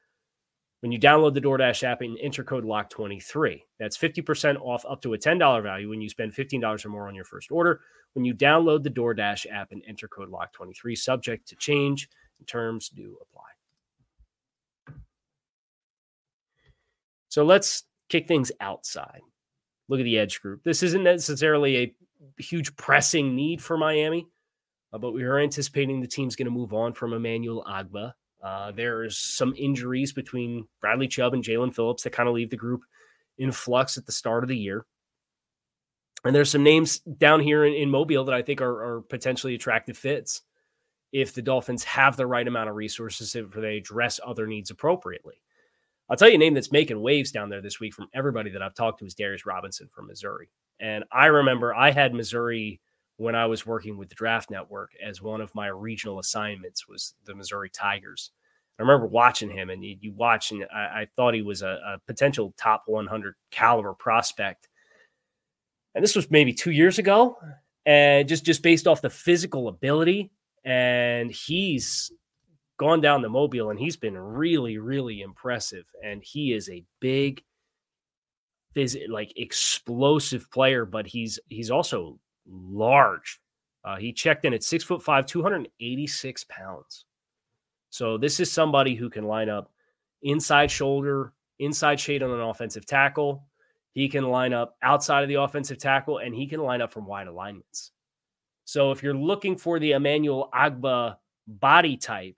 when 0.85 0.93
you 0.93 1.01
download 1.01 1.33
the 1.33 1.41
DoorDash 1.41 1.83
app 1.83 2.03
and 2.03 2.19
enter 2.21 2.45
code 2.45 2.63
LOCKED23. 2.63 3.59
That's 3.79 3.97
50% 3.97 4.61
off 4.61 4.85
up 4.87 5.01
to 5.01 5.15
a 5.15 5.19
$10 5.19 5.63
value 5.63 5.89
when 5.89 6.03
you 6.03 6.11
spend 6.11 6.35
$15 6.35 6.85
or 6.85 6.89
more 6.91 7.09
on 7.09 7.15
your 7.15 7.25
first 7.25 7.51
order. 7.51 7.81
When 8.13 8.27
you 8.27 8.35
download 8.35 8.83
the 8.83 8.91
DoorDash 8.91 9.47
app 9.51 9.73
and 9.73 9.83
enter 9.89 10.09
code 10.09 10.31
LOCKED23, 10.31 10.99
subject 10.99 11.49
to 11.49 11.57
change, 11.57 12.11
terms 12.47 12.91
do 12.91 13.17
apply. 13.23 13.47
So 17.31 17.47
let's 17.47 17.85
kick 18.11 18.29
things 18.29 18.53
outside. 18.61 19.23
Look 19.89 20.01
at 20.01 20.05
the 20.05 20.19
edge 20.19 20.43
group. 20.43 20.65
This 20.65 20.83
isn't 20.83 21.03
necessarily 21.03 21.79
a 21.79 21.95
huge 22.43 22.77
pressing 22.77 23.35
need 23.35 23.63
for 23.63 23.79
Miami, 23.79 24.27
uh, 24.93 24.99
but 24.99 25.13
we 25.13 25.23
are 25.23 25.39
anticipating 25.39 26.03
the 26.03 26.07
team's 26.07 26.37
going 26.37 26.45
to 26.45 26.51
move 26.51 26.75
on 26.75 26.93
from 26.93 27.15
Emmanuel 27.15 27.65
Ogbah 27.67 28.13
Uh, 28.45 28.71
there's 28.73 29.19
some 29.19 29.55
injuries 29.57 30.13
between 30.13 30.69
Bradley 30.83 31.09
Chubb 31.09 31.33
and 31.33 31.43
Jaelan 31.43 31.75
Phillips 31.75 32.03
that 32.03 32.13
kind 32.13 32.29
of 32.29 32.35
leave 32.35 32.51
the 32.51 32.57
group 32.57 32.83
in 33.39 33.51
flux 33.51 33.97
at 33.97 34.05
the 34.05 34.13
start 34.13 34.45
of 34.45 34.49
the 34.49 34.57
year. 34.57 34.85
And 36.25 36.35
there's 36.35 36.51
some 36.51 36.63
names 36.63 36.99
down 36.99 37.41
here 37.41 37.65
in, 37.65 37.73
in 37.73 37.91
Mobile 37.91 38.25
that 38.25 38.35
I 38.35 38.43
think 38.43 38.61
are, 38.61 38.97
are, 38.97 39.01
potentially 39.03 39.55
attractive 39.55 39.97
fits 39.97 40.43
if 41.13 41.33
the 41.33 41.43
Dolphins 41.43 41.85
have 41.85 42.17
the 42.17 42.27
right 42.27 42.47
amount 42.47 42.69
of 42.69 42.77
resources 42.77 43.35
if 43.35 43.51
they 43.51 43.79
address 43.79 44.21
other 44.25 44.47
needs 44.47 44.71
appropriately. 44.71 45.41
I'll 46.11 46.17
tell 46.17 46.29
you 46.29 46.35
a 46.35 46.39
name 46.39 46.55
that's 46.55 46.73
making 46.73 47.01
waves 47.01 47.33
down 47.33 47.49
there 47.49 47.63
this 47.63 47.81
week 47.81 47.95
from 47.95 48.09
everybody 48.15 48.51
that 48.51 48.63
I've 48.63 48.75
talked 48.75 48.99
to 48.99 49.07
is 49.07 49.15
Darius 49.15 49.47
Robinson 49.47 49.89
from 49.95 50.07
Missouri. 50.07 50.51
And 50.81 51.05
I 51.11 51.27
remember 51.27 51.75
I 51.75 51.91
had 51.91 52.13
Missouri 52.13 52.81
when 53.17 53.35
I 53.35 53.47
was 53.47 53.67
working 53.67 53.97
with 53.97 54.09
the 54.09 54.15
Draft 54.15 54.51
Network 54.51 54.91
as 55.05 55.23
one 55.23 55.41
of 55.41 55.55
my 55.55 55.69
regional 55.69 56.19
assignments 56.19 56.89
was 56.89 57.15
the 57.25 57.35
Missouri 57.35 57.71
Tigers. 57.71 58.33
I 58.79 58.83
remember 58.83 59.07
watching 59.07 59.51
him, 59.51 59.71
and 59.71 59.85
you, 59.85 59.97
you 60.01 60.13
watch, 60.13 60.51
and 60.51 60.65
I, 60.75 61.03
I, 61.03 61.07
thought 61.15 61.35
he 61.35 61.43
was 61.43 61.63
a, 61.63 61.79
a, 61.87 61.99
potential 62.09 62.53
top 62.59 62.83
100 62.87 63.37
caliber 63.53 63.95
prospect. 63.95 64.69
And 65.95 66.03
this 66.03 66.17
was 66.17 66.29
maybe 66.29 66.53
two 66.53 66.73
years 66.73 66.99
ago, 66.99 67.37
and 67.87 68.29
just 68.29 68.45
just 68.45 68.65
based 68.65 68.89
off 68.89 69.01
the 69.01 69.11
physical 69.11 69.69
ability, 69.69 70.33
and 70.65 71.31
he's 71.31 72.11
gone 72.77 73.01
down 73.01 73.23
the 73.23 73.29
mobile, 73.29 73.71
and 73.71 73.79
he's 73.79 73.97
been 73.97 74.19
really, 74.19 74.79
really 74.79 75.21
impressive. 75.21 75.85
And 76.05 76.21
he 76.25 76.53
is 76.53 76.69
a 76.69 76.83
big, 76.99 77.45
phys- 78.75 79.09
like 79.09 79.33
explosive 79.37 80.51
player, 80.51 80.85
but 80.85 81.07
he's 81.07 81.39
he's 81.49 81.71
also 81.71 82.19
large. 82.47 83.41
Uh, 83.85 83.97
he 83.97 84.13
checked 84.13 84.45
in 84.45 84.55
at 84.55 84.63
six 84.63 84.83
foot 84.83 85.03
five, 85.03 85.27
286 85.27 86.45
pounds. 86.45 87.05
So 87.91 88.19
this 88.19 88.41
is 88.41 88.51
somebody 88.51 88.95
who 88.95 89.11
can 89.11 89.25
line 89.25 89.49
up 89.49 89.71
inside 90.23 90.71
shoulder, 90.71 91.33
inside 91.59 92.01
shade 92.01 92.23
on 92.23 92.31
an 92.31 92.41
offensive 92.41 92.87
tackle. 92.87 93.45
He 93.93 94.09
can 94.09 94.25
line 94.25 94.53
up 94.53 94.77
outside 94.83 95.23
of 95.23 95.29
the 95.29 95.41
offensive 95.41 95.79
tackle, 95.79 96.19
and 96.19 96.35
he 96.35 96.47
can 96.47 96.61
line 96.61 96.81
up 96.81 96.93
from 96.93 97.07
wide 97.07 97.29
alignments. 97.29 97.93
So 98.65 98.91
if 98.91 99.03
you're 99.03 99.15
looking 99.15 99.57
for 99.57 99.79
the 99.79 99.93
Emmanuel 99.93 100.49
Ogbah 100.53 101.17
body 101.47 101.97
type 101.97 102.37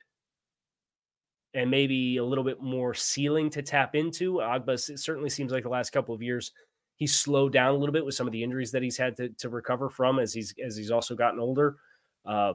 and 1.55 1.71
maybe 1.71 2.19
a 2.19 2.25
little 2.25 2.45
bit 2.45 2.61
more 2.61 2.93
ceiling 2.93 3.49
to 3.51 3.63
tap 3.63 3.95
into, 3.95 4.35
Ogbah 4.35 4.99
certainly 4.99 5.31
seems 5.31 5.53
like 5.53 5.63
the 5.63 5.71
last 5.71 5.91
couple 5.91 6.15
of 6.15 6.23
years 6.23 6.53
he's 6.97 7.15
slowed 7.15 7.53
down 7.53 7.75
a 7.75 7.77
little 7.77 7.93
bit 7.93 8.05
with 8.05 8.15
some 8.15 8.27
of 8.27 8.33
the 8.33 8.43
injuries 8.43 8.73
that 8.73 8.83
he's 8.83 8.97
had 8.97 9.17
to, 9.17 9.29
to 9.29 9.49
recover 9.49 9.89
from 9.89 10.19
as 10.19 10.33
he's 10.33 10.55
as 10.65 10.77
he's 10.77 10.91
also 10.91 11.15
gotten 11.15 11.39
older. 11.39 11.77
Uh, 12.25 12.55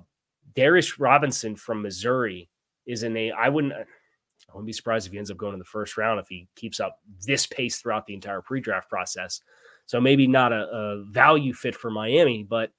Darius 0.56 1.00
Robinson 1.00 1.56
from 1.56 1.82
Missouri 1.82 2.50
is 2.86 3.04
in 3.04 3.16
a 3.16 3.32
I 3.32 3.50
wouldn't 3.50 3.74
I 3.74 4.54
wouldn't 4.54 4.68
be 4.68 4.74
surprised 4.74 5.06
if 5.08 5.14
he 5.14 5.18
ends 5.18 5.32
up 5.32 5.38
going 5.38 5.54
in 5.54 5.60
the 5.60 5.66
first 5.66 5.98
round 5.98 6.20
if 6.20 6.28
he 6.28 6.48
keeps 6.56 6.80
up 6.80 7.00
this 7.26 7.48
pace 7.48 7.78
throughout 7.80 8.06
the 8.06 8.14
entire 8.14 8.42
pre-draft 8.42 8.90
process. 8.90 9.42
So 9.86 10.02
maybe 10.02 10.28
not 10.28 10.52
a, 10.52 10.68
a 10.68 11.04
value 11.04 11.54
fit 11.54 11.76
for 11.76 11.90
Miami, 11.90 12.44
but 12.44 12.72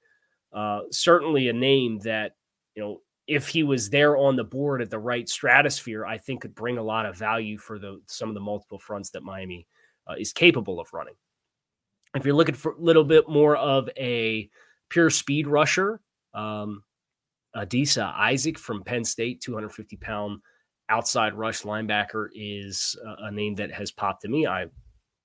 uh, 0.51 0.81
certainly 0.91 1.47
a 1.47 1.53
name 1.53 1.99
that 1.99 2.35
you 2.75 2.83
know 2.83 3.01
if 3.25 3.47
he 3.47 3.63
was 3.63 3.89
there 3.89 4.17
on 4.17 4.35
the 4.35 4.43
board 4.43 4.81
at 4.81 4.89
the 4.89 4.99
right 4.99 5.29
stratosphere, 5.29 6.05
I 6.05 6.17
think 6.17 6.41
could 6.41 6.53
bring 6.53 6.77
a 6.77 6.83
lot 6.83 7.05
of 7.05 7.17
value 7.17 7.57
for 7.57 7.79
the 7.79 8.01
some 8.05 8.27
of 8.27 8.35
the 8.35 8.41
multiple 8.41 8.79
fronts 8.79 9.11
that 9.11 9.23
Miami 9.23 9.65
uh, 10.07 10.15
is 10.19 10.33
capable 10.33 10.79
of 10.81 10.91
running. 10.91 11.15
If 12.15 12.25
you're 12.25 12.35
looking 12.35 12.55
for 12.55 12.73
a 12.73 12.79
little 12.79 13.03
bit 13.03 13.27
more 13.27 13.55
of 13.55 13.89
a 13.97 14.49
pure 14.89 15.09
speed 15.09 15.47
rusher, 15.47 15.99
um, 16.33 16.83
Adisa 17.55 18.13
Isaac 18.15 18.57
from 18.57 18.83
Penn 18.83 19.03
State, 19.03 19.41
250 19.41 19.97
pound 19.97 20.41
outside 20.89 21.33
rush 21.33 21.63
linebacker, 21.63 22.27
is 22.35 22.95
a 23.19 23.31
name 23.31 23.55
that 23.55 23.71
has 23.71 23.91
popped 23.91 24.21
to 24.23 24.27
me. 24.27 24.45
I 24.45 24.67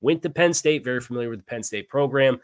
went 0.00 0.22
to 0.22 0.30
Penn 0.30 0.54
State, 0.54 0.84
very 0.84 1.00
familiar 1.00 1.30
with 1.30 1.40
the 1.40 1.44
Penn 1.44 1.62
State 1.62 1.88
program, 1.88 2.40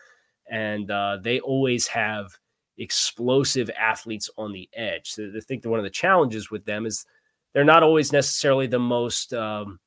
and 0.50 0.90
uh, 0.90 1.18
they 1.22 1.40
always 1.40 1.86
have 1.86 2.38
explosive 2.78 3.70
athletes 3.78 4.28
on 4.36 4.52
the 4.52 4.68
edge. 4.74 5.12
So 5.12 5.30
I 5.34 5.40
think 5.40 5.62
that 5.62 5.70
one 5.70 5.78
of 5.78 5.84
the 5.84 5.90
challenges 5.90 6.50
with 6.50 6.64
them 6.64 6.86
is 6.86 7.06
they're 7.52 7.64
not 7.64 7.82
always 7.82 8.12
necessarily 8.12 8.66
the 8.66 8.80
most 8.80 9.32
um, 9.32 9.78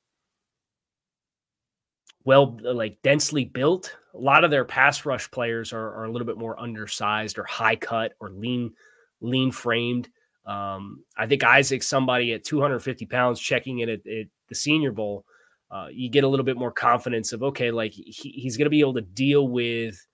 well, 2.28 2.60
like 2.62 3.02
densely 3.04 3.46
built. 3.46 3.96
A 4.14 4.18
lot 4.18 4.44
of 4.44 4.52
their 4.52 4.66
pass 4.66 5.06
rush 5.06 5.32
players 5.32 5.72
are, 5.72 5.94
are 5.94 6.04
a 6.04 6.12
little 6.12 6.26
bit 6.26 6.38
more 6.38 6.60
undersized 6.60 7.40
or 7.40 7.46
high 7.46 7.78
cut 7.78 8.16
or 8.20 8.30
lean, 8.30 8.74
lean 9.22 9.50
framed. 9.50 10.10
Um, 10.46 11.06
I 11.16 11.26
think 11.26 11.46
Isaac, 11.46 11.82
somebody 11.82 12.34
at 12.34 12.44
250 12.44 13.06
pounds, 13.06 13.40
checking 13.40 13.80
in 13.80 13.88
at, 13.88 14.06
at 14.06 14.28
the 14.50 14.56
Senior 14.56 14.92
Bowl, 14.92 15.24
uh, 15.72 15.88
you 15.90 16.10
get 16.10 16.26
a 16.26 16.28
little 16.28 16.44
bit 16.44 16.58
more 16.58 16.72
confidence 16.72 17.32
of 17.32 17.44
okay, 17.44 17.72
like 17.72 17.94
he, 17.94 18.12
he's 18.12 18.58
going 18.58 18.66
to 18.66 18.70
be 18.70 18.82
able 18.82 18.96
to 18.96 19.02
deal 19.02 19.48
with 19.48 20.06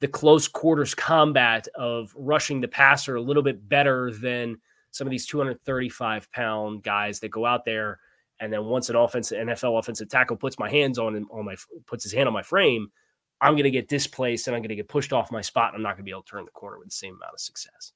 the 0.00 0.08
close 0.08 0.48
quarters 0.48 0.92
combat 0.92 1.68
of 1.76 2.12
rushing 2.16 2.60
the 2.60 2.66
passer 2.66 3.14
a 3.14 3.22
little 3.22 3.44
bit 3.44 3.68
better 3.68 4.10
than 4.10 4.56
some 4.90 5.06
of 5.06 5.12
these 5.12 5.26
235 5.26 6.32
pound 6.32 6.82
guys 6.82 7.20
that 7.20 7.30
go 7.30 7.46
out 7.46 7.64
there 7.64 8.00
and 8.40 8.52
then 8.52 8.64
once 8.64 8.88
an 8.88 8.96
offensive 8.96 9.38
NFL 9.38 9.78
offensive 9.78 10.08
tackle 10.08 10.36
puts 10.36 10.58
my 10.58 10.70
hands 10.70 10.98
on 10.98 11.14
him, 11.14 11.28
on 11.30 11.44
my 11.44 11.56
puts 11.86 12.02
his 12.02 12.12
hand 12.12 12.26
on 12.26 12.32
my 12.32 12.42
frame, 12.42 12.90
I'm 13.40 13.52
going 13.52 13.64
to 13.64 13.70
get 13.70 13.88
displaced 13.88 14.46
and 14.46 14.56
I'm 14.56 14.62
going 14.62 14.70
to 14.70 14.76
get 14.76 14.88
pushed 14.88 15.12
off 15.12 15.30
my 15.30 15.42
spot. 15.42 15.68
And 15.68 15.76
I'm 15.76 15.82
not 15.82 15.90
going 15.90 15.98
to 15.98 16.04
be 16.04 16.10
able 16.10 16.22
to 16.22 16.30
turn 16.30 16.44
the 16.46 16.50
corner 16.50 16.78
with 16.78 16.88
the 16.88 16.94
same 16.94 17.14
amount 17.14 17.34
of 17.34 17.40
success. 17.40 17.92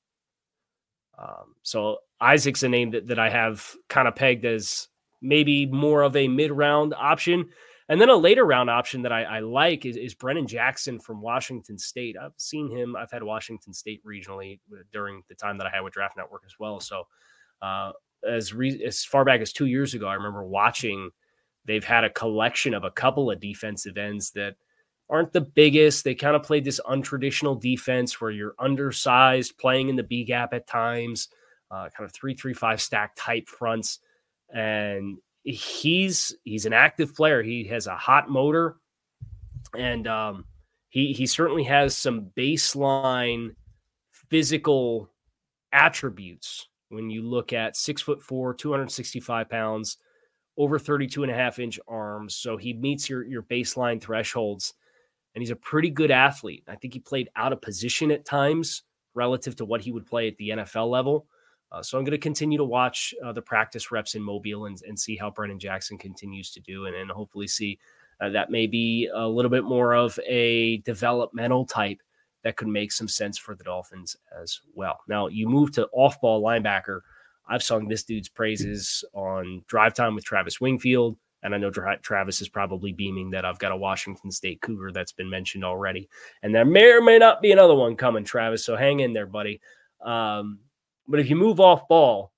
Um, 1.19 1.55
so 1.63 1.99
Isaac's 2.21 2.63
a 2.63 2.69
name 2.69 2.91
that, 2.91 3.07
that 3.07 3.19
I 3.19 3.31
have 3.31 3.75
kind 3.89 4.07
of 4.07 4.17
pegged 4.17 4.45
as 4.45 4.89
maybe 5.23 5.65
more 5.67 6.03
of 6.03 6.15
a 6.15 6.29
mid 6.29 6.51
round 6.51 6.93
option. 6.95 7.49
And 7.89 8.01
then 8.01 8.09
a 8.09 8.17
later 8.17 8.45
round 8.45 8.71
option 8.71 9.03
that 9.03 9.13
I, 9.13 9.25
I 9.25 9.41
like 9.41 9.85
is, 9.85 9.97
is, 9.97 10.15
Brennan 10.15 10.47
Jackson 10.47 10.99
from 10.99 11.21
Washington 11.21 11.77
State. 11.79 12.17
I've 12.21 12.33
seen 12.39 12.71
him. 12.71 12.97
I've 12.97 13.11
had 13.11 13.23
Washington 13.23 13.75
State 13.75 14.03
regionally 14.05 14.59
during 14.91 15.23
the 15.29 15.35
time 15.35 15.59
that 15.59 15.67
I 15.67 15.71
had 15.71 15.83
with 15.83 15.93
Draft 15.93 16.17
Network 16.17 16.43
as 16.47 16.55
well. 16.59 16.81
So 16.81 17.07
uh, 17.61 17.93
as 18.29 18.53
re- 18.53 18.83
as 18.85 19.05
far 19.05 19.25
back 19.25 19.41
as 19.41 19.53
two 19.53 19.67
years 19.67 19.95
ago, 19.95 20.07
I 20.07 20.15
remember 20.15 20.45
watching. 20.45 21.11
They've 21.67 21.85
had 21.85 22.05
a 22.05 22.11
collection 22.11 22.75
of 22.75 22.85
a 22.85 22.91
couple 22.91 23.31
of 23.31 23.41
defensive 23.41 23.97
ends 23.97 24.31
that 24.33 24.57
aren't 25.09 25.33
the 25.33 25.41
biggest. 25.41 26.05
They 26.05 26.15
kind 26.15 26.37
of 26.37 26.43
played 26.43 26.65
this 26.65 26.81
untraditional 26.87 27.61
defense 27.61 28.21
where 28.21 28.31
you're 28.31 28.55
undersized, 28.59 29.59
playing 29.59 29.89
in 29.89 29.97
the 29.97 30.03
B 30.03 30.25
gap 30.25 30.53
at 30.53 30.67
times, 30.67 31.29
uh, 31.71 31.89
kind 31.97 32.05
of 32.05 32.13
three 32.13 32.35
three 32.35 32.55
five 32.55 32.81
stack 32.81 33.13
type 33.17 33.49
fronts, 33.49 34.01
and 34.53 35.17
he's 35.43 36.35
he's 36.45 36.67
an 36.67 36.73
active 36.73 37.15
player. 37.15 37.43
He 37.43 37.65
has 37.65 37.87
a 37.87 37.97
hot 37.97 38.29
motor, 38.29 38.77
and 39.77 40.07
um, 40.07 40.45
he 40.89 41.13
he 41.13 41.27
certainly 41.27 41.65
has 41.65 41.97
some 41.97 42.31
baseline 42.37 43.55
physical 44.29 45.11
attributes 45.73 46.69
when 46.95 47.11
you 47.11 47.23
look 47.23 47.53
at 47.53 47.77
six 47.77 48.01
foot 48.03 48.23
four, 48.23 48.55
265 48.55 49.49
pounds, 49.49 49.99
over 50.57 50.79
32 50.79 51.23
and 51.23 51.33
a 51.33 51.35
half 51.35 51.59
inch 51.59 51.81
arms. 51.89 52.37
So 52.37 52.57
he 52.57 52.73
meets 52.73 53.09
your, 53.09 53.25
your 53.25 53.43
baseline 53.43 54.01
thresholds 54.01 54.75
and 55.35 55.43
he's 55.43 55.51
a 55.51 55.57
pretty 55.57 55.91
good 55.91 56.11
athlete. 56.11 56.65
I 56.69 56.77
think 56.77 56.95
he 56.95 57.01
played 57.01 57.29
out 57.37 57.53
of 57.53 57.61
position 57.61 58.11
at 58.11 58.25
times 58.25 58.83
relative 59.15 59.57
to 59.57 59.65
what 59.65 59.81
he 59.81 59.91
would 59.91 60.07
play 60.07 60.29
at 60.29 60.37
the 60.37 60.51
NFL 60.51 60.91
level. 60.91 61.27
Uh, 61.73 61.83
so 61.83 61.99
I'm 61.99 62.05
going 62.05 62.13
to 62.13 62.19
continue 62.19 62.57
to 62.59 62.65
watch 62.65 63.13
uh, 63.25 63.33
the 63.33 63.43
practice 63.43 63.91
reps 63.91 64.15
in 64.15 64.23
Mobile 64.23 64.67
and, 64.67 64.81
and 64.87 64.99
see 64.99 65.17
how 65.17 65.31
Brennan 65.31 65.59
Jackson 65.59 65.99
continues 65.99 66.53
to 66.53 66.61
do 66.61 66.87
and, 66.87 66.95
and 66.95 67.11
hopefully 67.11 67.49
see 67.49 67.79
uh, 68.21 68.29
that 68.29 68.51
may 68.51 68.69
be 68.69 69.11
a 69.13 69.27
little 69.27 69.51
bit 69.51 69.65
more 69.65 69.95
of 69.95 70.19
a 70.25 70.77
developmental 70.79 71.65
type 71.65 72.01
that 72.45 72.57
could 72.57 72.69
make 72.69 72.93
some 72.93 73.09
sense 73.09 73.37
for 73.37 73.55
the 73.55 73.65
Dolphins 73.65 74.17
as 74.41 74.61
well. 74.75 75.01
Now, 75.09 75.27
you 75.27 75.49
move 75.49 75.73
to 75.73 75.89
off 75.93 76.21
ball 76.21 76.43
linebacker. 76.43 77.01
I've 77.49 77.63
sung 77.63 77.89
this 77.89 78.05
dude's 78.05 78.29
praises 78.29 79.05
on 79.13 79.65
drive 79.67 79.95
time 79.95 80.15
with 80.15 80.25
Travis 80.25 80.61
Wingfield. 80.61 81.17
And 81.43 81.55
I 81.55 81.59
know 81.59 81.71
Travis 81.71 82.41
is 82.41 82.49
probably 82.49 82.93
beaming 82.93 83.31
that 83.31 83.45
I've 83.45 83.59
got 83.59 83.73
a 83.73 83.77
Washington 83.77 84.31
State 84.31 84.63
Cougar 84.63 84.93
that's 84.93 85.13
been 85.13 85.29
mentioned 85.29 85.63
already. 85.63 86.09
And 86.43 86.55
there 86.55 86.65
may 86.65 86.91
or 86.91 87.03
may 87.03 87.19
not 87.19 87.43
be 87.43 87.53
another 87.53 87.75
one 87.75 87.97
coming, 87.97 88.25
Travis. 88.25 88.65
So 88.65 88.77
hang 88.77 89.01
in 89.01 89.13
there, 89.13 89.27
buddy. 89.27 89.61
Um, 90.03 90.61
but 91.07 91.21
if 91.21 91.29
you 91.29 91.37
move 91.37 91.61
off 91.61 91.87
ball, 91.87 92.33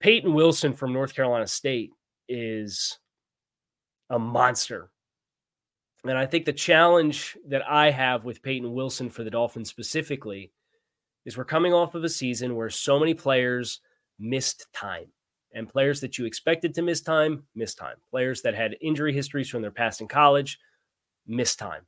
Payton 0.00 0.32
Wilson 0.32 0.72
from 0.72 0.94
North 0.94 1.14
Carolina 1.14 1.46
State 1.46 1.90
is 2.26 2.98
a 4.08 4.18
monster 4.18 4.90
and 6.04 6.16
I 6.16 6.26
think 6.26 6.44
the 6.44 6.52
challenge 6.52 7.36
that 7.48 7.68
I 7.68 7.90
have 7.90 8.24
with 8.24 8.42
Payton 8.42 8.72
Wilson 8.72 9.10
for 9.10 9.22
the 9.22 9.30
Dolphins 9.30 9.68
specifically 9.68 10.52
is 11.24 11.36
we're 11.36 11.44
coming 11.44 11.74
off 11.74 11.94
of 11.94 12.04
a 12.04 12.08
season 12.08 12.56
where 12.56 12.70
so 12.70 12.98
many 12.98 13.14
players 13.14 13.80
missed 14.18 14.66
time. 14.72 15.06
And 15.52 15.68
players 15.68 16.00
that 16.00 16.16
you 16.16 16.26
expected 16.26 16.74
to 16.74 16.82
miss 16.82 17.00
time, 17.00 17.42
missed 17.56 17.76
time. 17.76 17.96
Players 18.10 18.40
that 18.42 18.54
had 18.54 18.76
injury 18.80 19.12
histories 19.12 19.48
from 19.48 19.62
their 19.62 19.72
past 19.72 20.00
in 20.00 20.06
college, 20.06 20.58
missed 21.26 21.58
time. 21.58 21.82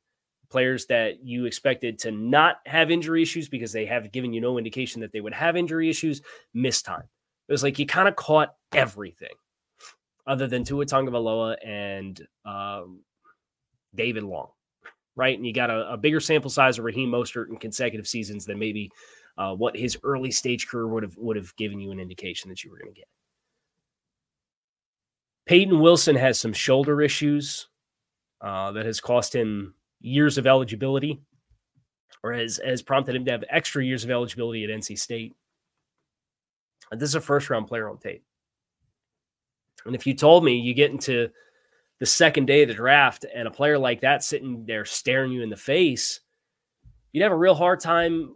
Players 0.50 0.86
that 0.86 1.24
you 1.24 1.44
expected 1.46 1.98
to 2.00 2.10
not 2.10 2.56
have 2.66 2.90
injury 2.90 3.22
issues 3.22 3.48
because 3.48 3.72
they 3.72 3.86
have 3.86 4.10
given 4.12 4.32
you 4.32 4.40
no 4.40 4.58
indication 4.58 5.00
that 5.00 5.12
they 5.12 5.20
would 5.20 5.32
have 5.32 5.56
injury 5.56 5.88
issues, 5.88 6.22
missed 6.52 6.84
time. 6.84 7.04
It 7.48 7.52
was 7.52 7.62
like 7.62 7.78
you 7.78 7.86
kind 7.86 8.08
of 8.08 8.16
caught 8.16 8.54
everything 8.72 9.34
other 10.26 10.46
than 10.46 10.64
Tua 10.64 10.84
Tagovailoa 10.84 11.56
and 11.64 12.20
um, 12.44 13.00
David 13.94 14.22
Long, 14.22 14.48
right? 15.16 15.36
And 15.36 15.46
you 15.46 15.52
got 15.52 15.70
a, 15.70 15.92
a, 15.92 15.96
bigger 15.96 16.20
sample 16.20 16.50
size 16.50 16.78
of 16.78 16.84
Raheem 16.84 17.10
Mostert 17.10 17.48
in 17.48 17.56
consecutive 17.56 18.06
seasons 18.06 18.44
than 18.44 18.58
maybe 18.58 18.90
uh, 19.38 19.54
what 19.54 19.76
his 19.76 19.98
early 20.02 20.30
stage 20.30 20.66
career 20.66 20.86
would 20.86 21.02
have 21.02 21.16
would 21.16 21.36
have 21.36 21.54
given 21.56 21.80
you 21.80 21.90
an 21.90 22.00
indication 22.00 22.48
that 22.50 22.62
you 22.62 22.70
were 22.70 22.78
going 22.78 22.92
to 22.92 22.98
get. 22.98 23.08
Payton 25.46 25.80
Wilson 25.80 26.16
has 26.16 26.38
some 26.38 26.52
shoulder 26.52 27.02
issues 27.02 27.68
uh, 28.40 28.72
that 28.72 28.86
has 28.86 29.00
cost 29.00 29.34
him 29.34 29.74
years 30.00 30.38
of 30.38 30.46
eligibility, 30.46 31.20
or 32.22 32.32
has, 32.32 32.60
has 32.64 32.82
prompted 32.82 33.16
him 33.16 33.24
to 33.24 33.32
have 33.32 33.44
extra 33.50 33.84
years 33.84 34.04
of 34.04 34.10
eligibility 34.10 34.64
at 34.64 34.70
NC 34.70 34.98
State. 34.98 35.34
This 36.92 37.08
is 37.08 37.14
a 37.14 37.20
first 37.20 37.50
round 37.50 37.66
player 37.66 37.88
on 37.88 37.98
tape. 37.98 38.24
And 39.86 39.94
if 39.94 40.06
you 40.06 40.14
told 40.14 40.44
me 40.44 40.56
you 40.56 40.74
get 40.74 40.90
into 40.90 41.30
the 42.02 42.06
second 42.06 42.46
day 42.46 42.62
of 42.62 42.68
the 42.68 42.74
draft 42.74 43.24
and 43.32 43.46
a 43.46 43.50
player 43.52 43.78
like 43.78 44.00
that 44.00 44.24
sitting 44.24 44.66
there 44.66 44.84
staring 44.84 45.30
you 45.30 45.40
in 45.40 45.48
the 45.48 45.56
face, 45.56 46.18
you'd 47.12 47.22
have 47.22 47.30
a 47.30 47.36
real 47.36 47.54
hard 47.54 47.78
time 47.78 48.34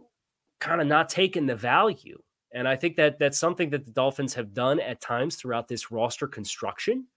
kind 0.61 0.79
of 0.79 0.87
not 0.87 1.09
taking 1.09 1.45
the 1.45 1.53
value. 1.53 2.17
And 2.53 2.65
I 2.65 2.77
think 2.77 2.95
that 2.95 3.19
that's 3.19 3.37
something 3.37 3.69
that 3.71 3.83
the 3.83 3.91
Dolphins 3.91 4.33
have 4.35 4.53
done 4.53 4.79
at 4.79 5.01
times 5.01 5.35
throughout 5.35 5.67
this 5.67 5.91
roster 5.91 6.29
construction 6.29 7.07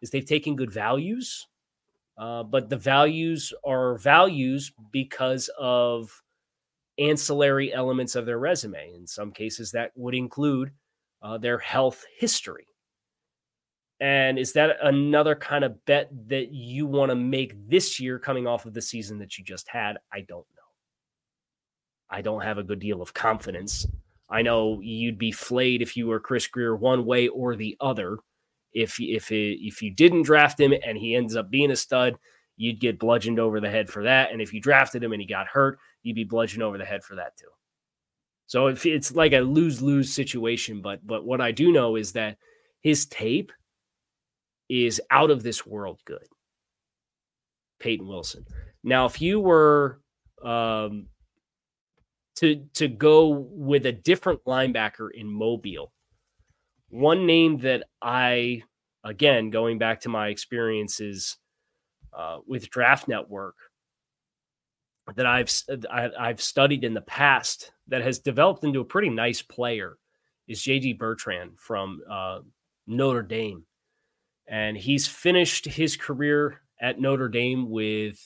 is 0.00 0.08
they've 0.08 0.24
taken 0.24 0.56
good 0.56 0.72
values, 0.72 1.46
uh, 2.16 2.42
but 2.42 2.70
the 2.70 2.78
values 2.78 3.52
are 3.62 3.98
values 3.98 4.72
because 4.90 5.50
of 5.58 6.22
ancillary 6.98 7.70
elements 7.74 8.16
of 8.16 8.24
their 8.24 8.38
resume. 8.38 8.94
In 8.94 9.06
some 9.06 9.30
cases, 9.30 9.72
that 9.72 9.92
would 9.94 10.14
include 10.14 10.72
uh, 11.20 11.36
their 11.36 11.58
health 11.58 12.02
history. 12.18 12.67
And 14.00 14.38
is 14.38 14.52
that 14.52 14.76
another 14.82 15.34
kind 15.34 15.64
of 15.64 15.84
bet 15.84 16.08
that 16.28 16.52
you 16.52 16.86
want 16.86 17.10
to 17.10 17.16
make 17.16 17.68
this 17.68 17.98
year 17.98 18.18
coming 18.18 18.46
off 18.46 18.64
of 18.64 18.74
the 18.74 18.82
season 18.82 19.18
that 19.18 19.38
you 19.38 19.44
just 19.44 19.68
had? 19.68 19.98
I 20.12 20.20
don't 20.20 20.46
know. 20.56 20.62
I 22.08 22.22
don't 22.22 22.42
have 22.42 22.58
a 22.58 22.62
good 22.62 22.78
deal 22.78 23.02
of 23.02 23.12
confidence. 23.12 23.86
I 24.30 24.42
know 24.42 24.80
you'd 24.80 25.18
be 25.18 25.32
flayed 25.32 25.82
if 25.82 25.96
you 25.96 26.06
were 26.06 26.20
Chris 26.20 26.46
Grier 26.46 26.76
one 26.76 27.04
way 27.06 27.28
or 27.28 27.56
the 27.56 27.76
other. 27.80 28.18
If 28.72 29.00
if 29.00 29.32
it, 29.32 29.58
if 29.66 29.82
you 29.82 29.90
didn't 29.90 30.22
draft 30.22 30.60
him 30.60 30.72
and 30.84 30.96
he 30.96 31.14
ends 31.14 31.34
up 31.34 31.50
being 31.50 31.70
a 31.70 31.76
stud, 31.76 32.16
you'd 32.56 32.80
get 32.80 32.98
bludgeoned 32.98 33.40
over 33.40 33.60
the 33.60 33.70
head 33.70 33.88
for 33.88 34.04
that. 34.04 34.30
And 34.30 34.40
if 34.40 34.52
you 34.52 34.60
drafted 34.60 35.02
him 35.02 35.12
and 35.12 35.20
he 35.20 35.26
got 35.26 35.46
hurt, 35.46 35.78
you'd 36.02 36.16
be 36.16 36.24
bludgeoned 36.24 36.62
over 36.62 36.78
the 36.78 36.84
head 36.84 37.02
for 37.02 37.16
that 37.16 37.36
too. 37.36 37.46
So 38.46 38.68
it's 38.68 39.14
like 39.14 39.32
a 39.32 39.40
lose 39.40 39.82
lose 39.82 40.12
situation, 40.12 40.82
but 40.82 41.06
but 41.06 41.24
what 41.24 41.40
I 41.40 41.52
do 41.52 41.72
know 41.72 41.96
is 41.96 42.12
that 42.12 42.36
his 42.80 43.06
tape 43.06 43.52
is 44.68 45.00
out 45.10 45.30
of 45.30 45.42
this 45.42 45.66
world 45.66 46.00
good. 46.04 46.26
Payton 47.78 48.06
Wilson. 48.06 48.44
Now, 48.82 49.06
if 49.06 49.20
you 49.20 49.40
were 49.40 50.00
um, 50.42 51.06
to 52.36 52.64
to 52.74 52.88
go 52.88 53.28
with 53.28 53.86
a 53.86 53.92
different 53.92 54.44
linebacker 54.44 55.08
in 55.12 55.28
Mobile, 55.28 55.92
one 56.88 57.26
name 57.26 57.58
that 57.58 57.84
I 58.02 58.62
again 59.04 59.50
going 59.50 59.78
back 59.78 60.00
to 60.02 60.08
my 60.08 60.28
experiences 60.28 61.36
uh, 62.12 62.38
with 62.46 62.70
Draft 62.70 63.08
Network 63.08 63.54
that 65.16 65.26
I've 65.26 65.50
I've 65.90 66.42
studied 66.42 66.84
in 66.84 66.94
the 66.94 67.00
past 67.00 67.72
that 67.88 68.02
has 68.02 68.18
developed 68.18 68.64
into 68.64 68.80
a 68.80 68.84
pretty 68.84 69.10
nice 69.10 69.42
player 69.42 69.96
is 70.46 70.62
JD 70.62 70.98
Bertrand 70.98 71.58
from 71.58 72.00
uh, 72.10 72.40
Notre 72.86 73.22
Dame. 73.22 73.64
And 74.48 74.76
he's 74.76 75.06
finished 75.06 75.66
his 75.66 75.96
career 75.96 76.60
at 76.80 77.00
Notre 77.00 77.28
Dame 77.28 77.68
with 77.70 78.24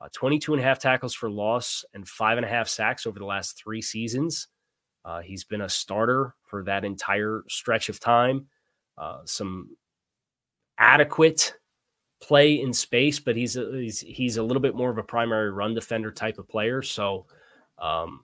uh, 0.00 0.08
22 0.12 0.54
and 0.54 0.60
a 0.60 0.64
half 0.64 0.78
tackles 0.78 1.14
for 1.14 1.30
loss 1.30 1.84
and 1.94 2.06
five 2.06 2.36
and 2.38 2.44
a 2.44 2.48
half 2.48 2.68
sacks 2.68 3.06
over 3.06 3.18
the 3.18 3.24
last 3.24 3.56
three 3.56 3.80
seasons. 3.80 4.48
Uh, 5.04 5.20
he's 5.20 5.44
been 5.44 5.60
a 5.60 5.68
starter 5.68 6.34
for 6.42 6.64
that 6.64 6.84
entire 6.84 7.44
stretch 7.48 7.88
of 7.88 8.00
time. 8.00 8.46
Uh, 8.98 9.20
some 9.24 9.76
adequate 10.78 11.54
play 12.20 12.60
in 12.60 12.72
space, 12.72 13.20
but 13.20 13.36
he's 13.36 13.56
a, 13.56 13.70
he's 13.72 14.00
he's 14.00 14.36
a 14.36 14.42
little 14.42 14.60
bit 14.60 14.74
more 14.74 14.90
of 14.90 14.98
a 14.98 15.02
primary 15.02 15.50
run 15.50 15.74
defender 15.74 16.10
type 16.10 16.38
of 16.38 16.48
player. 16.48 16.82
So 16.82 17.26
um, 17.78 18.20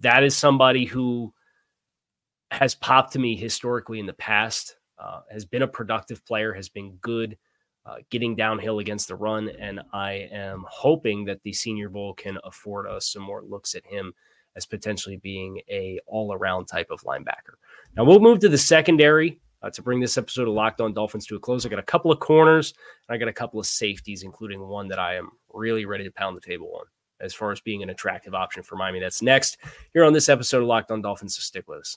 that 0.00 0.24
is 0.24 0.36
somebody 0.36 0.84
who 0.84 1.32
has 2.50 2.74
popped 2.74 3.12
to 3.12 3.18
me 3.18 3.36
historically 3.36 4.00
in 4.00 4.06
the 4.06 4.12
past. 4.12 4.76
Uh, 5.04 5.20
has 5.30 5.44
been 5.44 5.62
a 5.62 5.68
productive 5.68 6.24
player, 6.24 6.54
has 6.54 6.70
been 6.70 6.92
good 7.02 7.36
uh, 7.84 7.96
getting 8.08 8.34
downhill 8.34 8.78
against 8.78 9.08
the 9.08 9.14
run, 9.14 9.50
and 9.60 9.80
I 9.92 10.28
am 10.32 10.64
hoping 10.66 11.26
that 11.26 11.42
the 11.42 11.52
Senior 11.52 11.90
Bowl 11.90 12.14
can 12.14 12.38
afford 12.42 12.86
us 12.86 13.12
some 13.12 13.22
more 13.22 13.42
looks 13.42 13.74
at 13.74 13.84
him 13.84 14.14
as 14.56 14.64
potentially 14.64 15.18
being 15.18 15.60
a 15.68 16.00
all 16.06 16.32
around 16.32 16.66
type 16.66 16.90
of 16.90 17.02
linebacker. 17.02 17.56
Now 17.96 18.04
we'll 18.04 18.20
move 18.20 18.38
to 18.40 18.48
the 18.48 18.58
secondary. 18.58 19.40
Uh, 19.62 19.70
to 19.70 19.80
bring 19.80 19.98
this 19.98 20.18
episode 20.18 20.46
of 20.46 20.52
Locked 20.52 20.82
On 20.82 20.92
Dolphins 20.92 21.26
to 21.26 21.36
a 21.36 21.40
close. 21.40 21.64
I 21.64 21.70
got 21.70 21.78
a 21.78 21.82
couple 21.82 22.12
of 22.12 22.20
corners 22.20 22.74
and 23.08 23.14
I 23.14 23.18
got 23.18 23.28
a 23.28 23.32
couple 23.32 23.58
of 23.58 23.64
safeties, 23.64 24.22
including 24.22 24.60
one 24.60 24.88
that 24.88 24.98
I 24.98 25.14
am 25.14 25.30
really 25.54 25.86
ready 25.86 26.04
to 26.04 26.10
pound 26.10 26.36
the 26.36 26.42
table 26.42 26.70
on 26.78 26.84
as 27.18 27.32
far 27.32 27.50
as 27.50 27.62
being 27.62 27.82
an 27.82 27.88
attractive 27.88 28.34
option 28.34 28.62
for 28.62 28.76
Miami. 28.76 29.00
That's 29.00 29.22
next 29.22 29.56
here 29.94 30.04
on 30.04 30.12
this 30.12 30.28
episode 30.28 30.60
of 30.60 30.68
Locked 30.68 30.90
On 30.90 31.00
Dolphins. 31.00 31.36
So 31.36 31.40
stick 31.40 31.66
with 31.66 31.80
us. 31.80 31.96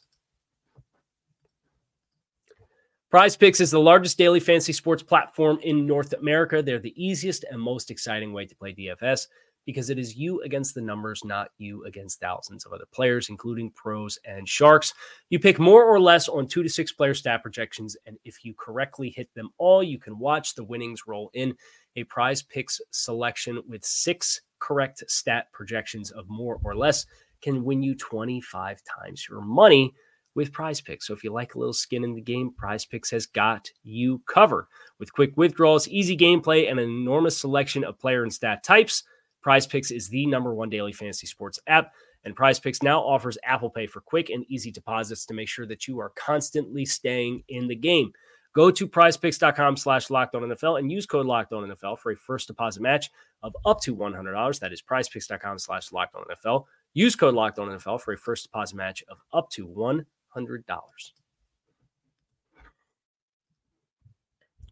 Prize 3.09 3.37
Picks 3.37 3.61
is 3.61 3.71
the 3.71 3.79
largest 3.79 4.17
daily 4.17 4.41
fantasy 4.41 4.73
sports 4.73 5.01
platform 5.01 5.59
in 5.63 5.87
North 5.87 6.11
America. 6.11 6.61
They're 6.61 6.77
the 6.77 6.93
easiest 7.01 7.45
and 7.45 7.61
most 7.61 7.89
exciting 7.89 8.33
way 8.33 8.45
to 8.45 8.55
play 8.55 8.73
DFS 8.73 9.27
because 9.65 9.89
it 9.89 9.97
is 9.97 10.17
you 10.17 10.41
against 10.41 10.75
the 10.75 10.81
numbers, 10.81 11.23
not 11.23 11.51
you 11.57 11.85
against 11.85 12.19
thousands 12.19 12.65
of 12.65 12.73
other 12.73 12.85
players, 12.93 13.29
including 13.29 13.71
pros 13.71 14.19
and 14.25 14.47
sharks. 14.47 14.93
You 15.29 15.39
pick 15.39 15.57
more 15.57 15.85
or 15.85 16.01
less 16.01 16.27
on 16.27 16.47
two 16.47 16.63
to 16.63 16.69
six 16.69 16.91
player 16.91 17.13
stat 17.13 17.43
projections, 17.43 17.95
and 18.05 18.17
if 18.25 18.43
you 18.43 18.53
correctly 18.59 19.09
hit 19.15 19.33
them 19.35 19.51
all, 19.57 19.81
you 19.81 19.99
can 19.99 20.19
watch 20.19 20.55
the 20.55 20.65
winnings 20.65 21.07
roll 21.07 21.31
in. 21.33 21.55
A 21.95 22.03
prize 22.03 22.43
picks 22.43 22.81
selection 22.91 23.61
with 23.69 23.85
six 23.85 24.41
correct 24.59 25.01
stat 25.07 25.45
projections 25.53 26.11
of 26.11 26.25
more 26.27 26.59
or 26.61 26.75
less 26.75 27.05
can 27.41 27.63
win 27.63 27.81
you 27.81 27.95
25 27.95 28.81
times 28.83 29.27
your 29.29 29.39
money 29.39 29.93
with 30.37 30.53
prize 30.53 30.79
picks. 30.79 31.07
So 31.07 31.13
if 31.13 31.23
you 31.23 31.33
like 31.33 31.55
a 31.55 31.59
little 31.59 31.73
skin 31.73 32.05
in 32.05 32.13
the 32.13 32.21
game, 32.21 32.53
prize 32.55 32.85
picks 32.85 33.11
has 33.11 33.25
got 33.25 33.69
you 33.83 34.21
covered. 34.27 34.67
With 34.99 35.11
quick 35.11 35.35
withdrawals, 35.35 35.89
easy 35.89 36.15
gameplay, 36.15 36.69
and 36.69 36.79
an 36.79 36.87
enormous 36.87 37.37
selection 37.37 37.83
of 37.83 37.99
player 37.99 38.23
and 38.23 38.31
stat 38.31 38.63
types, 38.63 39.03
prize 39.41 39.67
picks 39.67 39.91
is 39.91 40.07
the 40.07 40.25
number 40.27 40.53
one 40.53 40.69
daily 40.69 40.93
fantasy 40.93 41.27
sports 41.27 41.59
app. 41.67 41.91
And 42.23 42.35
Prize 42.35 42.59
Picks 42.59 42.83
now 42.83 42.99
offers 42.99 43.37
Apple 43.45 43.69
Pay 43.69 43.87
for 43.87 44.01
quick 44.01 44.29
and 44.29 44.43
easy 44.49 44.69
deposits 44.69 45.25
to 45.27 45.33
make 45.33 45.47
sure 45.47 45.65
that 45.65 45.87
you 45.87 45.99
are 45.99 46.11
constantly 46.15 46.83
staying 46.83 47.43
in 47.47 47.67
the 47.67 47.75
game. 47.75 48.11
Go 48.53 48.69
to 48.69 48.87
prizepicks.com 48.87 49.77
slash 49.77 50.07
NFL 50.07 50.79
and 50.79 50.91
use 50.91 51.05
code 51.05 51.25
NFL 51.25 51.99
for 51.99 52.11
a 52.11 52.17
first 52.17 52.47
deposit 52.47 52.81
match 52.81 53.11
of 53.43 53.55
up 53.65 53.79
to 53.81 53.95
$100. 53.95 54.59
That 54.59 54.73
is 54.73 54.81
prizepicks.com 54.81 55.59
slash 55.59 55.89
NFL. 55.89 56.65
Use 56.93 57.15
code 57.15 57.35
NFL 57.35 58.01
for 58.01 58.13
a 58.13 58.17
first 58.17 58.43
deposit 58.43 58.75
match 58.75 59.03
of 59.09 59.19
up 59.31 59.49
to 59.51 59.67
$100. 59.67 60.05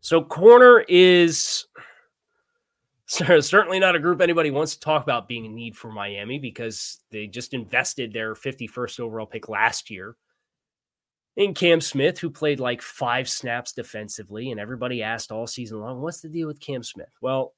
So, 0.01 0.21
corner 0.23 0.85
is 0.87 1.65
certainly 3.07 3.79
not 3.79 3.95
a 3.95 3.99
group 3.99 4.21
anybody 4.21 4.51
wants 4.51 4.75
to 4.75 4.79
talk 4.79 5.03
about 5.03 5.27
being 5.27 5.45
in 5.45 5.55
need 5.55 5.75
for 5.75 5.91
Miami 5.91 6.39
because 6.39 6.99
they 7.11 7.27
just 7.27 7.53
invested 7.53 8.13
their 8.13 8.35
51st 8.35 8.99
overall 8.99 9.25
pick 9.25 9.49
last 9.49 9.89
year 9.89 10.15
in 11.35 11.53
Cam 11.53 11.81
Smith, 11.81 12.19
who 12.19 12.29
played 12.29 12.59
like 12.59 12.81
five 12.81 13.29
snaps 13.29 13.73
defensively. 13.73 14.51
And 14.51 14.59
everybody 14.59 15.03
asked 15.03 15.31
all 15.31 15.47
season 15.47 15.79
long, 15.79 16.01
what's 16.01 16.21
the 16.21 16.29
deal 16.29 16.47
with 16.47 16.59
Cam 16.59 16.83
Smith? 16.83 17.09
Well, 17.21 17.53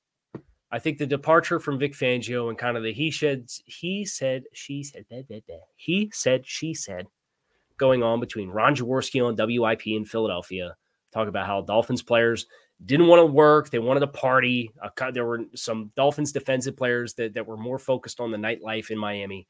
I 0.71 0.79
think 0.79 0.97
the 0.97 1.05
departure 1.05 1.59
from 1.59 1.79
Vic 1.79 1.93
Fangio 1.93 2.49
and 2.49 2.57
kind 2.57 2.75
of 2.75 2.83
the 2.83 2.91
he 2.91 3.11
said, 3.11 3.47
he 3.65 4.05
said, 4.05 4.43
she 4.53 4.83
said, 4.83 5.05
he 5.75 6.09
said, 6.13 6.45
she 6.45 6.73
said 6.73 7.07
going 7.77 8.03
on 8.03 8.19
between 8.19 8.49
Ron 8.49 8.75
Jaworski 8.75 9.25
on 9.25 9.35
WIP 9.37 9.87
in 9.87 10.05
Philadelphia. 10.05 10.75
Talk 11.11 11.27
about 11.27 11.47
how 11.47 11.61
Dolphins 11.61 12.01
players 12.01 12.45
didn't 12.85 13.07
want 13.07 13.19
to 13.19 13.25
work. 13.25 13.69
They 13.69 13.79
wanted 13.79 14.01
to 14.01 14.07
party. 14.07 14.71
Uh, 14.81 15.11
there 15.11 15.25
were 15.25 15.41
some 15.55 15.91
Dolphins 15.95 16.31
defensive 16.31 16.77
players 16.77 17.13
that, 17.15 17.33
that 17.33 17.47
were 17.47 17.57
more 17.57 17.79
focused 17.79 18.19
on 18.19 18.31
the 18.31 18.37
nightlife 18.37 18.91
in 18.91 18.97
Miami. 18.97 19.47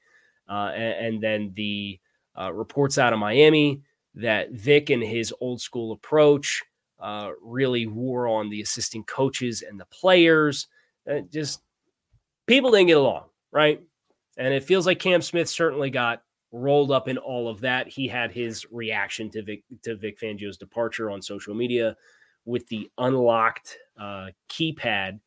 Uh, 0.50 0.72
and, 0.74 1.06
and, 1.06 1.24
then 1.24 1.52
the 1.56 2.00
uh, 2.40 2.54
reports 2.54 2.98
out 2.98 3.12
of 3.12 3.20
Miami 3.20 3.82
that 4.16 4.52
Vic 4.52 4.90
and 4.90 5.04
his 5.04 5.34
old 5.42 5.60
school 5.60 5.92
approach 5.92 6.64
uh, 7.02 7.32
really 7.42 7.86
wore 7.86 8.28
on 8.28 8.50
the 8.50 8.62
assistant 8.62 9.06
coaches 9.08 9.62
and 9.62 9.78
the 9.78 9.86
players. 9.88 10.68
Uh, 11.10 11.20
just 11.32 11.62
people 12.46 12.72
didn't 12.72 12.88
get 12.88 12.98
along, 12.98 13.26
right? 13.52 13.82
And 14.38 14.54
it 14.54 14.64
feels 14.64 14.86
like 14.86 15.00
Cam 15.00 15.22
Smith 15.22 15.50
certainly 15.50 15.90
got 15.90 16.24
rolled 16.52 16.92
up 16.92 17.08
in 17.08 17.18
all 17.18 17.48
of 17.48 17.62
that, 17.62 17.88
he 17.88 18.08
had 18.08 18.32
his 18.32 18.66
reaction 18.72 19.30
to 19.32 19.44
Vic 19.44 19.64
to 19.84 19.96
Vic 19.96 20.20
Fangio's 20.20 20.58
departure 20.58 21.12
on 21.12 21.22
social 21.22 21.54
media 21.54 21.96
with 22.46 22.68
the 22.68 22.90
unlocked 22.98 23.78
uh, 24.00 24.28
keypad 24.50 25.20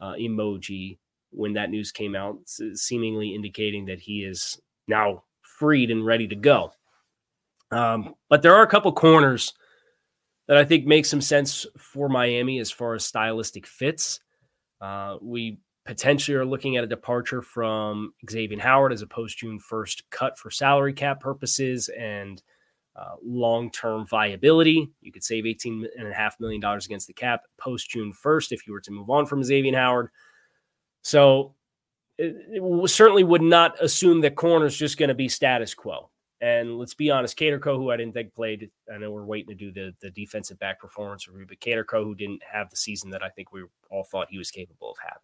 uh, 0.00 0.12
emoji 0.14 0.98
when 1.30 1.52
that 1.52 1.70
news 1.70 1.92
came 1.92 2.16
out, 2.16 2.38
seemingly 2.74 3.34
indicating 3.34 3.84
that 3.86 4.00
he 4.00 4.24
is 4.24 4.60
now 4.88 5.22
freed 5.42 5.90
and 5.90 6.04
ready 6.04 6.26
to 6.26 6.34
go. 6.34 6.72
Um, 7.70 8.14
but 8.28 8.42
there 8.42 8.54
are 8.54 8.62
a 8.62 8.68
couple 8.68 8.92
corners 8.92 9.52
that 10.46 10.56
I 10.56 10.64
think 10.64 10.86
make 10.86 11.04
some 11.04 11.20
sense 11.20 11.66
for 11.76 12.08
Miami 12.08 12.58
as 12.58 12.70
far 12.70 12.94
as 12.94 13.04
stylistic 13.04 13.66
fits. 13.66 14.20
Uh, 14.80 15.16
we 15.20 15.58
potentially 15.88 16.36
are 16.36 16.44
looking 16.44 16.76
at 16.76 16.84
a 16.84 16.86
departure 16.86 17.40
from 17.40 18.12
Xavier 18.30 18.60
Howard 18.60 18.92
as 18.92 19.00
a 19.00 19.06
post 19.06 19.38
June 19.38 19.58
1st 19.58 20.02
cut 20.10 20.38
for 20.38 20.50
salary 20.50 20.92
cap 20.92 21.18
purposes 21.18 21.88
and 21.98 22.42
uh, 22.94 23.14
long 23.24 23.70
term 23.70 24.06
viability. 24.06 24.90
You 25.00 25.10
could 25.10 25.24
save 25.24 25.44
$18.5 25.44 26.40
million 26.40 26.62
against 26.62 27.06
the 27.06 27.14
cap 27.14 27.44
post 27.56 27.88
June 27.88 28.12
1st 28.12 28.52
if 28.52 28.66
you 28.66 28.74
were 28.74 28.82
to 28.82 28.90
move 28.90 29.08
on 29.08 29.24
from 29.24 29.42
Xavier 29.42 29.74
Howard. 29.74 30.10
So 31.00 31.54
it, 32.18 32.36
it 32.50 32.90
certainly 32.90 33.24
would 33.24 33.40
not 33.40 33.82
assume 33.82 34.20
that 34.20 34.36
corner's 34.36 34.74
is 34.74 34.78
just 34.78 34.98
going 34.98 35.08
to 35.08 35.14
be 35.14 35.30
status 35.30 35.72
quo. 35.72 36.10
And 36.42 36.76
let's 36.76 36.92
be 36.92 37.10
honest, 37.10 37.38
Kohou, 37.38 37.78
who 37.78 37.90
I 37.90 37.96
didn't 37.96 38.12
think 38.12 38.34
played, 38.34 38.70
I 38.94 38.98
know 38.98 39.10
we're 39.10 39.24
waiting 39.24 39.48
to 39.48 39.54
do 39.54 39.72
the, 39.72 39.94
the 40.02 40.10
defensive 40.10 40.58
back 40.58 40.80
performance 40.80 41.26
review, 41.26 41.46
but 41.48 41.60
Kohou, 41.60 42.04
who 42.04 42.14
didn't 42.14 42.42
have 42.42 42.68
the 42.68 42.76
season 42.76 43.08
that 43.08 43.24
I 43.24 43.30
think 43.30 43.54
we 43.54 43.64
all 43.90 44.04
thought 44.04 44.28
he 44.28 44.36
was 44.36 44.50
capable 44.50 44.90
of 44.90 44.98
having. 45.02 45.22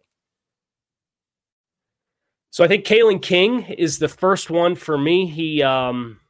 So 2.55 2.63
I 2.63 2.69
think 2.69 2.85
Kalen 2.85 3.21
King 3.21 3.63
is 3.63 3.99
the 3.99 4.07
first 4.07 4.49
one 4.49 4.75
for 4.75 4.97
me. 4.97 5.27
He 5.27 5.61
um, 5.61 6.21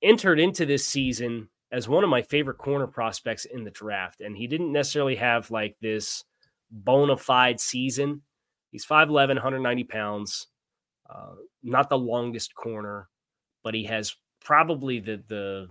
entered 0.00 0.38
into 0.38 0.64
this 0.64 0.86
season 0.86 1.48
as 1.72 1.88
one 1.88 2.04
of 2.04 2.10
my 2.10 2.22
favorite 2.22 2.58
corner 2.58 2.86
prospects 2.86 3.46
in 3.46 3.64
the 3.64 3.72
draft, 3.72 4.20
and 4.20 4.36
he 4.36 4.46
didn't 4.46 4.70
necessarily 4.70 5.16
have 5.16 5.50
like 5.50 5.74
this 5.80 6.22
bona 6.70 7.16
fide 7.16 7.58
season. 7.58 8.22
He's 8.70 8.86
5'11, 8.86 9.28
190 9.30 9.84
pounds, 9.84 10.46
uh, 11.12 11.34
not 11.64 11.88
the 11.88 11.98
longest 11.98 12.54
corner 12.54 13.08
but 13.62 13.74
he 13.74 13.84
has 13.84 14.14
probably 14.40 15.00
the 15.00 15.22
the 15.28 15.68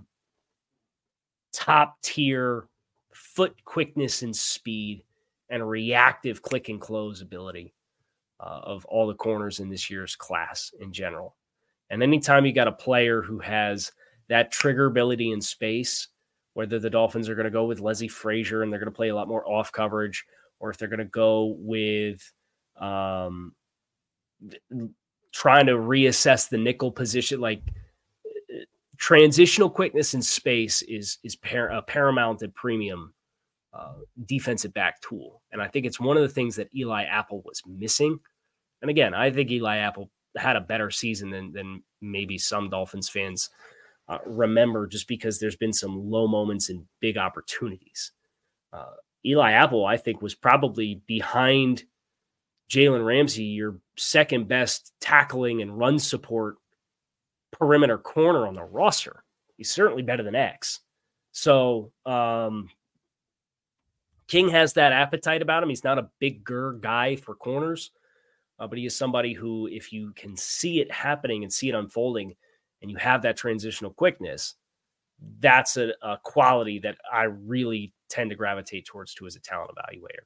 top 1.51 1.99
tier 2.01 2.67
foot 3.13 3.55
quickness 3.65 4.21
and 4.21 4.35
speed 4.35 5.03
and 5.49 5.67
reactive 5.67 6.41
click 6.41 6.69
and 6.69 6.79
close 6.79 7.21
ability 7.21 7.73
uh, 8.39 8.61
of 8.63 8.85
all 8.85 9.07
the 9.07 9.13
corners 9.15 9.59
in 9.59 9.69
this 9.69 9.89
year's 9.89 10.15
class 10.15 10.71
in 10.79 10.93
general. 10.93 11.35
And 11.89 12.03
anytime 12.03 12.45
you 12.45 12.53
got 12.53 12.67
a 12.67 12.71
player 12.71 13.21
who 13.21 13.39
has 13.39 13.91
that 14.27 14.51
trigger 14.51 14.85
ability 14.85 15.31
in 15.31 15.41
space, 15.41 16.07
whether 16.53 16.79
the 16.79 16.89
Dolphins 16.89 17.29
are 17.29 17.35
going 17.35 17.45
to 17.45 17.51
go 17.51 17.65
with 17.65 17.79
Leslie 17.79 18.07
Frazier 18.07 18.63
and 18.63 18.71
they're 18.71 18.79
going 18.79 18.91
to 18.91 18.95
play 18.95 19.09
a 19.09 19.15
lot 19.15 19.27
more 19.27 19.47
off 19.49 19.71
coverage, 19.71 20.25
or 20.59 20.69
if 20.69 20.77
they're 20.77 20.87
going 20.87 20.99
to 20.99 21.05
go 21.05 21.55
with 21.59 22.31
um, 22.79 23.53
trying 25.31 25.65
to 25.65 25.73
reassess 25.73 26.49
the 26.49 26.57
nickel 26.57 26.91
position, 26.91 27.39
like 27.39 27.61
transitional 28.97 29.69
quickness 29.69 30.13
in 30.13 30.21
space 30.21 30.81
is 30.83 31.17
is 31.23 31.35
par- 31.35 31.69
a 31.69 31.81
paramount 31.81 32.41
and 32.41 32.53
premium 32.53 33.13
uh, 33.73 33.93
defensive 34.25 34.73
back 34.73 35.01
tool, 35.01 35.41
and 35.51 35.61
I 35.61 35.67
think 35.67 35.85
it's 35.85 35.99
one 35.99 36.17
of 36.17 36.23
the 36.23 36.29
things 36.29 36.55
that 36.57 36.73
Eli 36.75 37.03
Apple 37.03 37.41
was 37.45 37.61
missing. 37.67 38.19
And 38.81 38.89
again, 38.89 39.13
I 39.13 39.31
think 39.31 39.51
Eli 39.51 39.77
Apple 39.77 40.09
had 40.37 40.55
a 40.55 40.61
better 40.61 40.89
season 40.91 41.29
than 41.29 41.51
than 41.51 41.83
maybe 42.01 42.37
some 42.37 42.69
Dolphins 42.69 43.09
fans 43.09 43.49
uh, 44.07 44.17
remember, 44.25 44.87
just 44.87 45.07
because 45.07 45.39
there's 45.39 45.55
been 45.55 45.73
some 45.73 46.09
low 46.09 46.27
moments 46.27 46.69
and 46.69 46.85
big 46.99 47.17
opportunities. 47.17 48.11
Uh, 48.73 48.93
Eli 49.25 49.51
Apple, 49.51 49.85
I 49.85 49.97
think, 49.97 50.21
was 50.21 50.33
probably 50.33 51.01
behind 51.05 51.83
Jalen 52.71 53.05
Ramsey, 53.05 53.43
your 53.43 53.79
second 53.97 54.47
best 54.47 54.93
tackling 54.99 55.61
and 55.61 55.77
run 55.77 55.99
support 55.99 56.55
perimeter 57.51 57.97
corner 57.97 58.47
on 58.47 58.55
the 58.55 58.63
roster. 58.63 59.23
He's 59.57 59.71
certainly 59.71 60.03
better 60.03 60.23
than 60.23 60.35
X. 60.35 60.79
So 61.31 61.91
um, 62.05 62.69
King 64.27 64.49
has 64.49 64.73
that 64.73 64.93
appetite 64.93 65.41
about 65.41 65.63
him. 65.63 65.69
He's 65.69 65.83
not 65.83 65.99
a 65.99 66.09
bigger 66.19 66.73
guy 66.73 67.15
for 67.15 67.35
corners, 67.35 67.91
uh, 68.59 68.67
but 68.67 68.77
he 68.77 68.85
is 68.85 68.95
somebody 68.95 69.33
who, 69.33 69.67
if 69.67 69.91
you 69.93 70.11
can 70.15 70.35
see 70.35 70.81
it 70.81 70.91
happening 70.91 71.43
and 71.43 71.51
see 71.51 71.69
it 71.69 71.75
unfolding, 71.75 72.35
and 72.81 72.91
you 72.91 72.97
have 72.97 73.21
that 73.21 73.37
transitional 73.37 73.91
quickness, 73.91 74.55
that's 75.39 75.77
a, 75.77 75.93
a 76.01 76.17
quality 76.23 76.79
that 76.79 76.97
I 77.11 77.23
really 77.23 77.93
tend 78.09 78.29
to 78.29 78.35
gravitate 78.35 78.85
towards 78.85 79.13
too 79.13 79.27
as 79.27 79.35
a 79.35 79.39
talent 79.39 79.71
evaluator. 79.71 80.25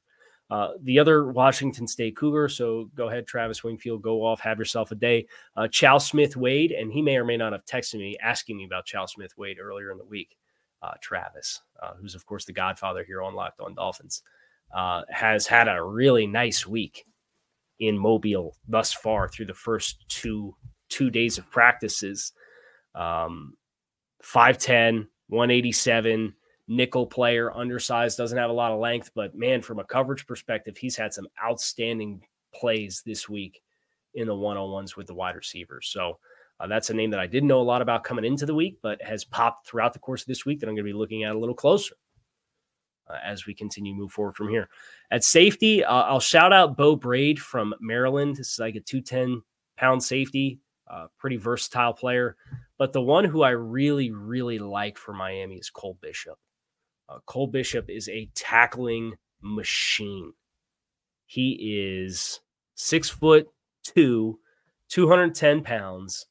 Uh, 0.50 0.74
the 0.82 0.98
other 0.98 1.32
Washington 1.32 1.88
State 1.88 2.16
Cougar, 2.16 2.48
so 2.48 2.90
go 2.94 3.08
ahead, 3.08 3.26
Travis 3.26 3.64
Wingfield, 3.64 4.02
go 4.02 4.24
off, 4.24 4.40
have 4.40 4.58
yourself 4.58 4.90
a 4.90 4.94
day. 4.94 5.26
Uh, 5.56 5.66
Chau 5.68 5.98
Smith 5.98 6.36
Wade, 6.36 6.70
and 6.70 6.92
he 6.92 7.00
may 7.00 7.16
or 7.16 7.24
may 7.24 7.36
not 7.36 7.52
have 7.52 7.64
texted 7.64 7.98
me 7.98 8.16
asking 8.22 8.58
me 8.58 8.64
about 8.64 8.84
Chau 8.84 9.06
Smith 9.06 9.32
Wade 9.38 9.58
earlier 9.58 9.90
in 9.90 9.98
the 9.98 10.04
week. 10.04 10.36
Uh, 10.82 10.92
Travis, 11.00 11.62
uh, 11.82 11.94
who's 11.94 12.14
of 12.14 12.26
course 12.26 12.44
the 12.44 12.52
godfather 12.52 13.04
here 13.04 13.22
on 13.22 13.34
Locked 13.34 13.60
On 13.60 13.74
Dolphins, 13.74 14.22
uh, 14.74 15.02
has 15.08 15.46
had 15.46 15.66
a 15.66 15.82
really 15.82 16.26
nice 16.26 16.66
week 16.66 17.06
in 17.80 17.98
Mobile 17.98 18.56
thus 18.68 18.92
far 18.92 19.28
through 19.28 19.46
the 19.46 19.54
first 19.54 20.04
two 20.08 20.54
two 20.88 21.10
days 21.10 21.38
of 21.38 21.50
practices. 21.50 22.32
Um, 22.94 23.54
5'10, 24.22 25.06
187 25.28 26.34
nickel 26.68 27.06
player, 27.06 27.52
undersized, 27.52 28.16
doesn't 28.16 28.38
have 28.38 28.50
a 28.50 28.54
lot 28.54 28.72
of 28.72 28.78
length, 28.78 29.10
but 29.14 29.34
man, 29.34 29.60
from 29.60 29.78
a 29.80 29.84
coverage 29.84 30.26
perspective, 30.26 30.76
he's 30.76 30.96
had 30.96 31.12
some 31.12 31.26
outstanding 31.44 32.22
plays 32.54 33.02
this 33.04 33.28
week 33.28 33.62
in 34.14 34.28
the 34.28 34.34
one 34.34 34.56
on 34.56 34.70
ones 34.70 34.96
with 34.96 35.06
the 35.06 35.14
wide 35.14 35.34
receivers. 35.34 35.88
So 35.88 36.18
uh, 36.60 36.66
that's 36.66 36.90
a 36.90 36.94
name 36.94 37.10
that 37.10 37.20
I 37.20 37.26
didn't 37.26 37.48
know 37.48 37.60
a 37.60 37.62
lot 37.62 37.82
about 37.82 38.04
coming 38.04 38.24
into 38.24 38.46
the 38.46 38.54
week, 38.54 38.78
but 38.82 39.02
has 39.02 39.24
popped 39.24 39.66
throughout 39.66 39.92
the 39.92 39.98
course 39.98 40.22
of 40.22 40.28
this 40.28 40.46
week 40.46 40.60
that 40.60 40.68
I'm 40.68 40.74
going 40.74 40.86
to 40.86 40.92
be 40.92 40.96
looking 40.96 41.24
at 41.24 41.34
a 41.34 41.38
little 41.38 41.54
closer. 41.54 41.94
Uh, 43.08 43.18
as 43.22 43.44
we 43.44 43.52
continue 43.52 43.92
to 43.92 43.98
move 43.98 44.10
forward 44.10 44.34
from 44.34 44.48
here. 44.48 44.66
At 45.10 45.24
safety, 45.24 45.84
uh, 45.84 45.92
I'll 45.92 46.20
shout 46.20 46.54
out 46.54 46.74
Beau 46.74 46.96
Brade 46.96 47.38
from 47.38 47.74
Maryland. 47.78 48.36
This 48.36 48.52
is 48.52 48.58
like 48.58 48.76
a 48.76 48.80
210 48.80 49.42
pound 49.76 50.02
safety, 50.02 50.60
uh, 50.90 51.08
pretty 51.18 51.36
versatile 51.36 51.92
player. 51.92 52.36
But 52.78 52.94
the 52.94 53.02
one 53.02 53.26
who 53.26 53.42
I 53.42 53.50
really, 53.50 54.10
really 54.10 54.58
like 54.58 54.96
for 54.96 55.12
Miami 55.12 55.56
is 55.56 55.68
Cole 55.68 55.98
Bishop. 56.00 56.38
Uh, 57.06 57.18
Cole 57.26 57.46
Bishop 57.46 57.90
is 57.90 58.08
a 58.08 58.30
tackling 58.34 59.12
machine. 59.42 60.32
He 61.26 61.76
is 61.76 62.40
six 62.74 63.10
foot 63.10 63.48
two, 63.82 64.38
210 64.88 65.62
pounds. 65.62 66.24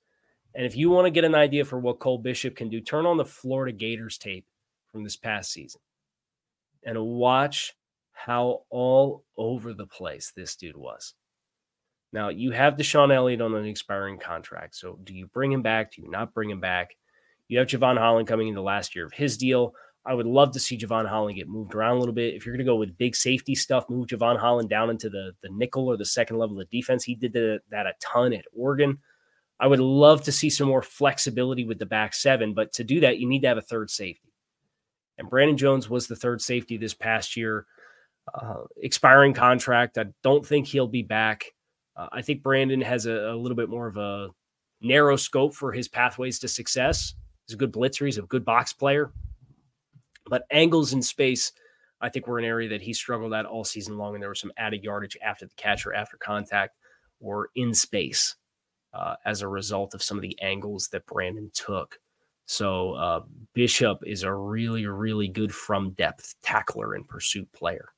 And 0.55 0.65
if 0.65 0.75
you 0.75 0.89
want 0.89 1.05
to 1.05 1.11
get 1.11 1.23
an 1.23 1.35
idea 1.35 1.65
for 1.65 1.79
what 1.79 1.99
Cole 1.99 2.17
Bishop 2.17 2.55
can 2.55 2.69
do, 2.69 2.81
turn 2.81 3.05
on 3.05 3.17
the 3.17 3.25
Florida 3.25 3.77
Gators 3.77 4.17
tape 4.17 4.47
from 4.91 5.03
this 5.03 5.17
past 5.17 5.51
season 5.51 5.79
and 6.85 6.97
watch 6.99 7.73
how 8.11 8.61
all 8.69 9.25
over 9.37 9.73
the 9.73 9.87
place 9.87 10.31
this 10.35 10.55
dude 10.55 10.77
was. 10.77 11.13
Now, 12.11 12.29
you 12.29 12.51
have 12.51 12.75
DeShon 12.75 13.13
Elliott 13.13 13.41
on 13.41 13.55
an 13.55 13.65
expiring 13.65 14.19
contract. 14.19 14.75
So, 14.75 14.99
do 15.03 15.13
you 15.13 15.27
bring 15.27 15.51
him 15.51 15.63
back? 15.63 15.93
Do 15.93 16.01
you 16.01 16.09
not 16.09 16.33
bring 16.33 16.49
him 16.49 16.59
back? 16.59 16.95
You 17.47 17.59
have 17.59 17.67
Jevon 17.67 17.97
Holland 17.97 18.27
coming 18.27 18.47
in 18.47 18.55
the 18.55 18.61
last 18.61 18.95
year 18.95 19.05
of 19.05 19.13
his 19.13 19.37
deal. 19.37 19.73
I 20.05 20.13
would 20.13 20.25
love 20.25 20.51
to 20.51 20.59
see 20.59 20.77
Jevon 20.77 21.07
Holland 21.07 21.37
get 21.37 21.47
moved 21.47 21.73
around 21.73 21.95
a 21.95 21.99
little 21.99 22.13
bit. 22.13 22.35
If 22.35 22.45
you're 22.45 22.53
going 22.53 22.65
to 22.65 22.69
go 22.69 22.75
with 22.75 22.97
big 22.97 23.15
safety 23.15 23.55
stuff, 23.55 23.89
move 23.89 24.07
Jevon 24.07 24.37
Holland 24.37 24.69
down 24.69 24.89
into 24.89 25.09
the, 25.09 25.31
the 25.41 25.49
nickel 25.49 25.87
or 25.87 25.97
the 25.97 26.05
second 26.05 26.37
level 26.37 26.59
of 26.59 26.69
defense. 26.69 27.03
He 27.03 27.15
did 27.15 27.33
the, 27.33 27.61
that 27.71 27.87
a 27.87 27.93
ton 28.01 28.33
at 28.33 28.45
Oregon. 28.55 28.99
I 29.59 29.67
would 29.67 29.79
love 29.79 30.23
to 30.23 30.31
see 30.31 30.49
some 30.49 30.67
more 30.67 30.81
flexibility 30.81 31.63
with 31.63 31.79
the 31.79 31.85
back 31.85 32.13
seven, 32.13 32.53
but 32.53 32.73
to 32.73 32.83
do 32.83 32.99
that, 32.99 33.19
you 33.19 33.29
need 33.29 33.43
to 33.43 33.47
have 33.47 33.57
a 33.57 33.61
third 33.61 33.89
safety. 33.89 34.32
And 35.17 35.29
Brandon 35.29 35.57
Jones 35.57 35.89
was 35.89 36.07
the 36.07 36.15
third 36.15 36.41
safety 36.41 36.77
this 36.77 36.93
past 36.93 37.37
year, 37.37 37.65
uh, 38.33 38.63
expiring 38.77 39.33
contract. 39.33 39.97
I 39.97 40.05
don't 40.23 40.45
think 40.45 40.67
he'll 40.67 40.87
be 40.87 41.03
back. 41.03 41.45
Uh, 41.95 42.07
I 42.11 42.21
think 42.21 42.41
Brandon 42.41 42.81
has 42.81 43.05
a, 43.05 43.31
a 43.31 43.35
little 43.35 43.55
bit 43.55 43.69
more 43.69 43.87
of 43.87 43.97
a 43.97 44.29
narrow 44.81 45.15
scope 45.15 45.53
for 45.53 45.71
his 45.71 45.87
pathways 45.87 46.39
to 46.39 46.47
success. 46.47 47.13
He's 47.45 47.55
a 47.55 47.57
good 47.57 47.71
blitzer. 47.71 48.05
He's 48.05 48.17
a 48.17 48.23
good 48.23 48.45
box 48.45 48.73
player. 48.73 49.11
But 50.25 50.45
angles 50.49 50.93
in 50.93 51.01
space, 51.01 51.51
I 52.01 52.09
think, 52.09 52.27
were 52.27 52.39
an 52.39 52.45
area 52.45 52.69
that 52.69 52.81
he 52.81 52.93
struggled 52.93 53.33
at 53.33 53.45
all 53.45 53.63
season 53.63 53.97
long. 53.97 54.15
And 54.15 54.21
there 54.21 54.29
was 54.29 54.39
some 54.39 54.53
added 54.57 54.83
yardage 54.83 55.17
after 55.23 55.45
the 55.45 55.55
catch 55.55 55.85
or 55.85 55.93
after 55.93 56.17
contact 56.17 56.75
or 57.19 57.49
in 57.55 57.73
space 57.73 58.35
uh, 58.93 59.15
as 59.25 59.41
a 59.41 59.47
result 59.47 59.93
of 59.93 60.03
some 60.03 60.17
of 60.17 60.21
the 60.21 60.39
angles 60.41 60.89
that 60.91 61.05
Brandon 61.05 61.51
took. 61.53 61.99
So 62.45 62.93
uh, 62.93 63.21
Bishop 63.53 63.99
is 64.05 64.23
a 64.23 64.33
really, 64.33 64.85
really 64.85 65.27
good 65.27 65.53
from 65.53 65.91
depth 65.91 66.35
tackler 66.41 66.93
and 66.93 67.07
pursuit 67.07 67.51
player. 67.53 67.89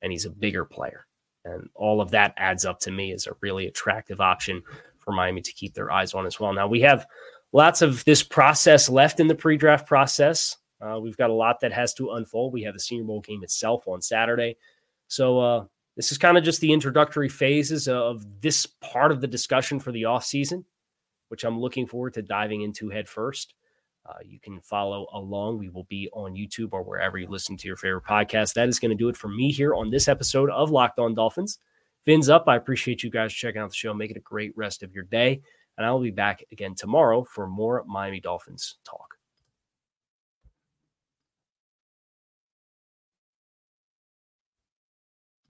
And 0.00 0.10
he's 0.10 0.24
a 0.24 0.30
bigger 0.30 0.64
player. 0.64 1.06
And 1.44 1.68
all 1.74 2.00
of 2.00 2.10
that 2.12 2.34
adds 2.36 2.64
up 2.64 2.80
to 2.80 2.90
me 2.90 3.12
as 3.12 3.26
a 3.26 3.36
really 3.40 3.66
attractive 3.66 4.20
option 4.20 4.62
for 4.98 5.12
Miami 5.12 5.40
to 5.42 5.52
keep 5.52 5.74
their 5.74 5.90
eyes 5.90 6.14
on 6.14 6.26
as 6.26 6.38
well. 6.38 6.52
Now 6.52 6.68
we 6.68 6.80
have 6.82 7.06
lots 7.52 7.82
of 7.82 8.04
this 8.04 8.22
process 8.22 8.88
left 8.88 9.20
in 9.20 9.26
the 9.26 9.34
pre-draft 9.34 9.86
process. 9.86 10.56
Uh, 10.80 10.98
we've 11.00 11.16
got 11.16 11.30
a 11.30 11.34
lot 11.34 11.60
that 11.60 11.72
has 11.72 11.94
to 11.94 12.12
unfold. 12.12 12.52
We 12.52 12.62
have 12.62 12.74
the 12.74 12.80
Senior 12.80 13.04
Bowl 13.04 13.20
game 13.20 13.42
itself 13.42 13.86
on 13.86 14.00
Saturday, 14.02 14.56
so 15.08 15.38
uh, 15.38 15.64
this 15.96 16.10
is 16.10 16.18
kind 16.18 16.38
of 16.38 16.44
just 16.44 16.60
the 16.60 16.72
introductory 16.72 17.28
phases 17.28 17.86
of 17.86 18.40
this 18.40 18.66
part 18.66 19.12
of 19.12 19.20
the 19.20 19.26
discussion 19.26 19.78
for 19.78 19.92
the 19.92 20.02
offseason, 20.02 20.64
which 21.28 21.44
I'm 21.44 21.60
looking 21.60 21.86
forward 21.86 22.14
to 22.14 22.22
diving 22.22 22.62
into 22.62 22.88
head 22.88 23.08
first. 23.08 23.54
Uh, 24.04 24.14
you 24.24 24.40
can 24.40 24.60
follow 24.60 25.06
along. 25.12 25.58
We 25.58 25.68
will 25.68 25.84
be 25.84 26.08
on 26.12 26.34
YouTube 26.34 26.70
or 26.72 26.82
wherever 26.82 27.18
you 27.18 27.28
listen 27.28 27.56
to 27.56 27.68
your 27.68 27.76
favorite 27.76 28.04
podcast. 28.04 28.54
That 28.54 28.68
is 28.68 28.80
going 28.80 28.90
to 28.90 28.96
do 28.96 29.08
it 29.08 29.16
for 29.16 29.28
me 29.28 29.52
here 29.52 29.74
on 29.74 29.90
this 29.90 30.08
episode 30.08 30.50
of 30.50 30.70
Locked 30.70 30.98
On 30.98 31.14
Dolphins. 31.14 31.58
Fins 32.04 32.28
up. 32.28 32.48
I 32.48 32.56
appreciate 32.56 33.04
you 33.04 33.10
guys 33.10 33.32
checking 33.32 33.60
out 33.60 33.68
the 33.70 33.76
show. 33.76 33.94
Make 33.94 34.10
it 34.10 34.16
a 34.16 34.20
great 34.20 34.52
rest 34.56 34.82
of 34.82 34.92
your 34.92 35.04
day. 35.04 35.40
And 35.78 35.86
I 35.86 35.92
will 35.92 36.00
be 36.00 36.10
back 36.10 36.44
again 36.50 36.74
tomorrow 36.74 37.24
for 37.24 37.46
more 37.46 37.84
Miami 37.86 38.20
Dolphins 38.20 38.76
talk. 38.84 39.11